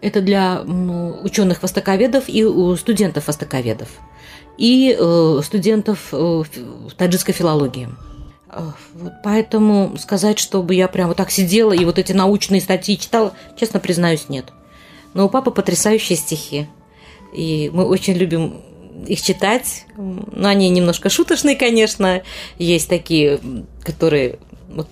[0.00, 0.62] Это для
[1.28, 3.88] ученых востоковедов и у студентов востоковедов.
[4.58, 6.42] И э, студентов э,
[6.96, 7.88] таджикской филологии.
[8.50, 8.70] Э,
[9.24, 13.80] поэтому сказать, чтобы я прям вот так сидела и вот эти научные статьи читала, честно
[13.80, 14.46] признаюсь, нет.
[15.14, 16.68] Но у папы потрясающие стихи.
[17.32, 18.60] И мы очень любим
[19.06, 19.86] их читать.
[19.96, 22.22] Но они немножко шуточные, конечно.
[22.58, 23.40] Есть такие,
[23.82, 24.38] которые
[24.68, 24.88] вот,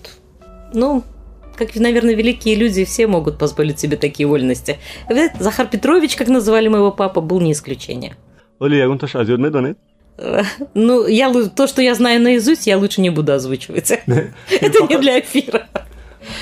[0.73, 1.03] ну,
[1.55, 4.77] как, наверное, великие люди все могут позволить себе такие вольности.
[5.39, 8.15] Захар Петрович, как называли моего папа, был не исключение.
[8.59, 9.77] Оле ягонташ аз ёд медонед
[10.19, 10.43] Э,
[10.73, 13.91] Ну, я, то, что я знаю наизусть, я лучше не буду озвучивать.
[14.61, 15.67] Это не для эфира.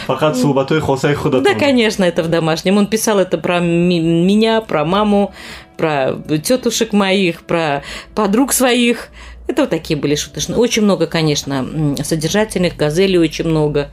[0.08, 2.78] фақат суҳбатҳои хосаи Да, худатон конечно, это в домашнем.
[2.78, 5.34] Он писал это про меня, про маму,
[5.78, 6.14] про
[6.44, 7.84] тетушек моих, про
[8.16, 9.10] подруг своих.
[9.48, 10.58] Это вот такие были шуточные.
[10.58, 13.92] Очень много, конечно, содержательных, газелей очень много.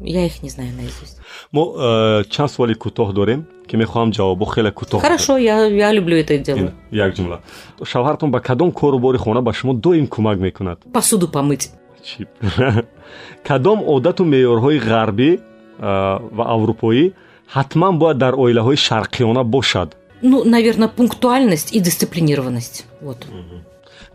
[0.00, 1.18] Я их не знаю наизусть.
[1.50, 3.12] мо э, чанд суоли кӯтоҳ
[3.68, 6.70] که میخوام جوابو خیلی کوتاه хорошо я я люблю это дело.
[6.92, 7.38] یک جمله
[7.86, 11.68] شوهرتون با کدام کار و باری خونه به شما دویم کمک میکند посуду помыть.
[12.02, 12.26] چی
[13.48, 15.38] کدام عادت و معیارهای غربی
[16.36, 17.12] و اروپایی
[17.46, 19.96] حتما باید در оилаҳои шарқиёна бошад.
[20.22, 22.76] Ну наверное пунктуальность и дисциплинированность.
[23.02, 23.20] Вот.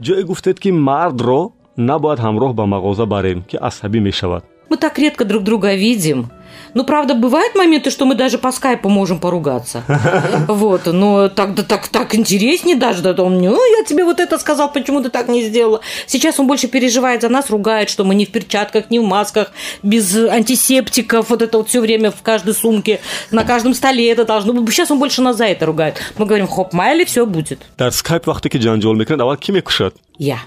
[0.02, 4.43] Ҷое гуфтед ки мардро набояд ҳамроҳ ба мағоза барем ки асабӣ мешавад.
[4.70, 6.32] Мы так редко друг друга видим.
[6.74, 9.84] Ну, правда, бывают моменты, что мы даже по скайпу можем поругаться.
[10.47, 13.01] Вот, но так, да, так, так интереснее даже.
[13.01, 15.82] Да, он, ну, я тебе вот это сказал, почему ты так не сделала.
[16.05, 19.51] Сейчас он больше переживает за нас, ругает, что мы не в перчатках, не в масках,
[19.84, 22.99] без антисептиков, вот это вот все время в каждой сумке,
[23.32, 24.74] на каждом столе это должно быть.
[24.74, 25.95] Сейчас он больше нас за это ругает.
[26.17, 27.59] Мы говорим, хоп, майли, все будет.
[27.78, 30.39] дар скайп ки ҷанҷол мекунад аввал ки мекушад Я.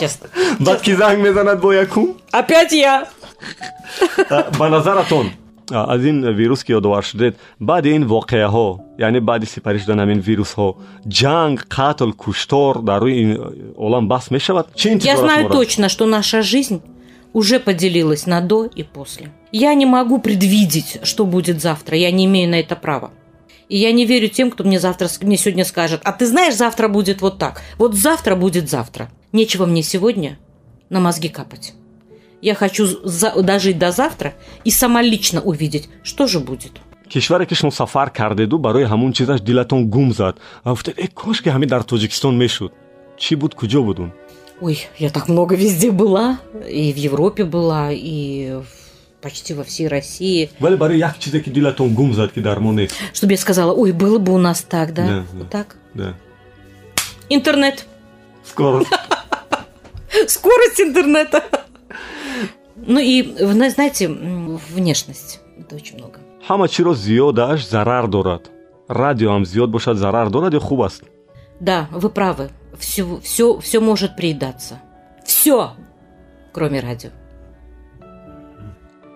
[0.00, 0.28] Честно.
[0.58, 3.08] баъд ки занг мезанад бо якум Опять я.
[4.58, 5.30] ба назаратон
[5.70, 10.68] аз ин вирус ки ёдовар шудед баъди ин воқеаҳо яъне баъди сипарӣ шудан ҳамин вирусҳо
[11.08, 13.36] ҷанг қатл куштор дар рӯи э,
[13.76, 16.80] олам баҳс мешавад чӣ Я знаю точно, что наша жизнь
[17.32, 19.26] уже поделилась на до и после.
[19.52, 21.96] Я не могу предвидеть, что будет завтра.
[21.96, 23.10] Я не имею на это права.
[23.68, 26.88] И я не верю тем, кто мне завтра, мне сегодня скажет, а ты знаешь, завтра
[26.88, 27.62] будет вот так.
[27.78, 29.10] Вот завтра будет завтра.
[29.32, 30.38] Нечего мне сегодня
[30.88, 31.74] на мозги капать.
[32.42, 34.34] Я хочу за- дожить до завтра
[34.64, 36.72] и сама лично увидеть, что же будет.
[37.08, 41.42] кишваре ки шумо сафар кардеду барои ҳамун чизаш дилатон гум зад ва гуфтед э кош
[41.42, 42.72] ки ҳамин дар тоҷикистон мешуд
[43.18, 44.12] чӣ буд куҷо будун
[44.60, 46.38] Ой, я так много везде была.
[46.68, 48.60] И в Европе была, и
[49.22, 50.50] почти во всей России.
[50.60, 53.92] барои як чизе ки дилатон гум зад ки дар мо нест Чтобы я сказала, ой,
[53.92, 55.06] было бы у нас так, да?
[55.06, 55.24] Да, да.
[55.38, 55.76] Вот так.
[55.94, 56.14] Да.
[57.30, 57.86] Интернет.
[58.44, 58.84] скоро
[60.28, 61.42] Скорость интернета.
[62.86, 63.22] Ну и,
[63.70, 65.40] знаете, внешность.
[65.58, 66.18] Это очень много.
[66.48, 68.50] ҳама чиро зиёдаш зарар дорад
[68.88, 71.04] радио ҳам зиёд бошад зарар дорад ё хуб аст
[71.60, 72.48] Да, вы правы.
[72.78, 74.80] Все, все, все может приедаться.
[75.24, 75.72] Все,
[76.52, 77.10] кроме радио.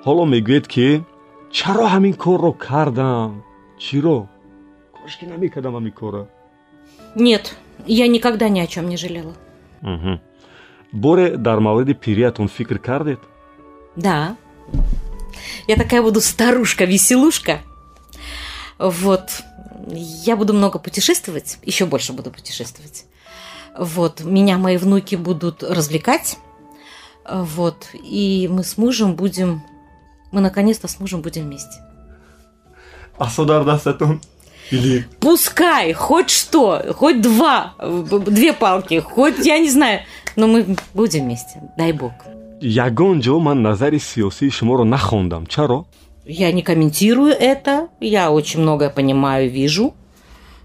[0.04, 1.02] ҳоло мегӯед ки
[1.50, 3.42] чаро ҳамин корро кардам
[3.84, 4.18] чиро
[4.96, 6.26] кошки намекардам ҳамин корро
[7.16, 7.44] Нет,
[7.86, 9.34] я никогда ни о чем не жалела.
[9.80, 10.20] Мгм.
[10.92, 13.20] боре дар мавриди пириятон фикр кардед
[13.96, 14.36] Да.
[15.66, 17.60] Я такая буду старушка-веселушка.
[18.78, 19.42] Вот.
[19.86, 23.04] Я буду много путешествовать, еще больше буду путешествовать.
[23.76, 24.20] Вот.
[24.20, 26.38] Меня мои внуки будут развлекать.
[27.28, 27.88] Вот.
[27.94, 29.62] И мы с мужем будем...
[30.32, 31.80] Мы наконец-то с мужем будем вместе.
[33.18, 34.20] асо дар дастатон
[34.70, 40.00] или Пускай, хоть что, хоть два, две палки, хоть я не знаю,
[40.36, 42.12] но мы будем вместе, дай бог.
[42.64, 45.86] Ягон ҷо ман назари сиёсии шуморо нахондам чаро
[46.26, 49.94] Я не комментирую это, я очень многое понимаю, вижу.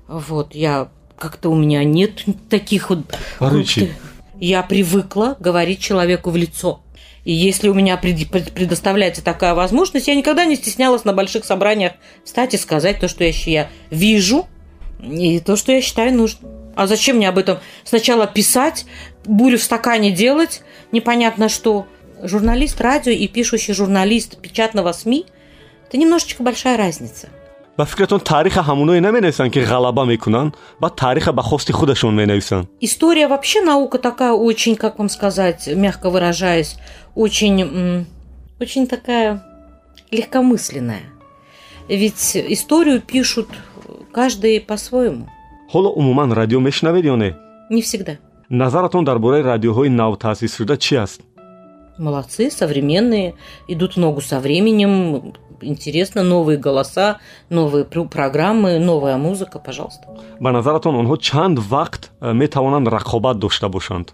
[0.08, 0.88] Вот, я
[1.18, 3.00] как-то у меня нет таких вот...
[3.40, 3.92] Порычий.
[4.40, 6.82] Я привыкла говорить человеку в лицо.
[7.26, 11.44] И если у меня пред- пред- предоставляется такая возможность, я никогда не стеснялась на больших
[11.44, 11.94] собраниях
[12.24, 14.48] встать и сказать то, что я, я вижу,
[15.04, 16.59] и то, что я считаю нужным.
[16.80, 18.86] А зачем мне об этом сначала писать,
[19.26, 20.62] бурю в стакане делать,
[20.94, 21.86] непонятно что.
[22.24, 25.26] Журналист радио и пишущий журналист печатного СМИ–
[25.88, 27.28] это немножечко большая разница.
[27.78, 33.28] ба фикратон таъриха ҳамоное наменависанд ки ғалаба мекунанд баъд таъриха ба хости худашон менависанд История
[33.28, 36.78] вообще наука такая очень, как вам сказать, мягко выражаясь,
[37.14, 38.06] очень,
[38.60, 39.44] очень такая
[40.12, 41.04] легкомысленная.
[41.90, 43.50] Ведь историю пишут
[44.14, 45.28] каждый по-своему.
[45.74, 47.30] Ҳоло умуман радио мешунавед ё не
[47.70, 48.14] Не всегда.
[48.50, 51.22] назаратон дар бораи радиоҳои навтаъсисшуда чи аст
[52.08, 53.34] Молодцы, современные,
[53.68, 55.34] идут ногу со временем.
[55.62, 57.18] Интересно, новые голоса,
[57.50, 60.08] новые пр- программы, новая музыка, пожалуйста.
[60.40, 64.08] ба назаратон онҳо чанд вақт э, метавонанд рақобат дошта бошанд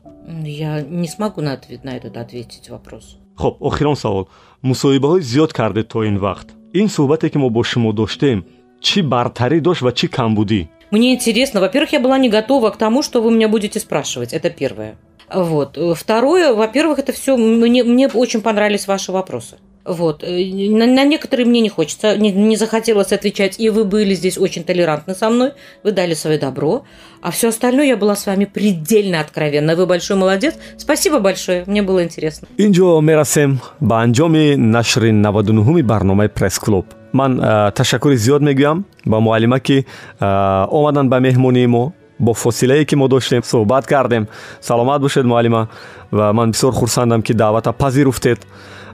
[0.44, 3.18] Я не смогу на, ответ, на этот ответить вопрос.
[3.38, 4.28] хуб охирон савол
[4.64, 8.40] мусоҳибаҳои зиёд кардед то ин вақт ин суҳбате ки мо бо шумо доштем
[8.86, 10.62] чӣ бартарӣ дошт ва чӣ камбудӣ
[10.92, 11.60] Мне интересно.
[11.60, 14.34] Во-первых, я была не готова к тому, что вы меня будете спрашивать.
[14.34, 14.96] Это первое.
[15.34, 15.78] Вот.
[15.96, 19.56] Второе, во-первых, это все мне, мне очень понравились ваши вопросы.
[19.84, 20.24] Вот.
[20.24, 24.38] Э, На, на некоторые мне не хочется, не, не захотелось отвечать, и вы были здесь
[24.38, 25.52] очень толерантны со мной,
[25.84, 26.84] вы дали свое добро,
[27.22, 29.76] а все остальное я была с вами предельно откровенна.
[29.76, 30.56] Вы большой молодец.
[30.78, 32.48] Спасибо большое, мне было интересно.
[32.58, 36.86] ин ҷо мерасем ба анҷоми нашри 99 барномаи пресс-клуб
[37.16, 37.40] ман
[37.76, 39.86] ташаккури зиёд мегӯям ба муаллима ки
[40.20, 44.28] а, омадан ба меҳмонии мо бо фосилае ки мо доштем суҳбат кардем.
[44.62, 45.68] Саломат бошед муаллима
[46.12, 48.40] ва ман бисёр хурсандам ки даъвата пазируфтед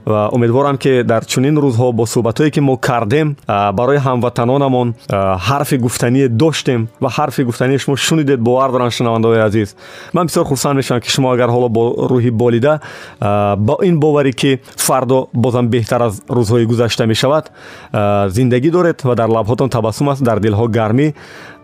[0.06, 5.36] ва умедворам ки дар чунин рӯзҳо бо суҳбатҳое ки мо кардем а, барои ҳамватанонамон а,
[5.38, 9.76] ҳарфи гуфтание доштем ва ҳарфи гуфтание шумо шунидед бовар дорам шунавандаҳои азиз
[10.12, 12.80] ман бисёр хурсанд мешавам ки шумо агар ҳоло бо рӯҳи болида
[13.20, 17.50] а, ба ин боварӣ ки фардо бозам беҳтар аз рӯзҳои гузашта мешавад
[17.92, 21.14] а, зиндагӣ доред ва дар лабҳотон табассум аст дар дилҳо гармӣ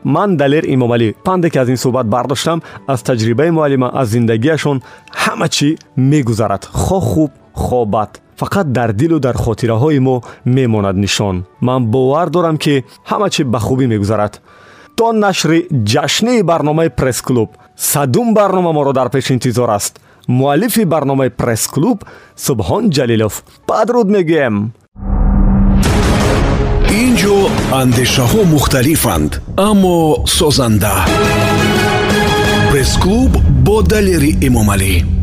[0.05, 4.81] ман далер имомалӣ панде ки аз ин суҳбат бардоштам аз таҷрибаи муаллима аз зиндагиашон
[5.23, 7.31] ҳама чӣ мегузарад хоҳ хуб
[7.65, 8.11] хоҳ бад
[8.41, 11.37] фақат дар дилу дар хотираҳои мо мемонад нишон.
[11.61, 14.41] Ман бовар дорам ки ҳама чӣ ба хубӣ мегузарад.
[14.97, 15.59] То нашри
[15.93, 20.01] ҷашнии барномаи пресс-клуб садум барнома моро дар пеш интизор аст.
[20.27, 21.99] Муаллифи барномаи пресс-клуб
[22.47, 23.35] субҳон ҷалилов
[23.69, 24.57] падруд мегӯем
[27.03, 27.37] ин ҷо
[27.81, 29.31] андешаҳо мухталифанд
[29.69, 29.97] аммо
[30.39, 30.95] созанда.
[32.71, 33.33] Пресс-клуб
[33.67, 35.18] бо далери эмомалӣ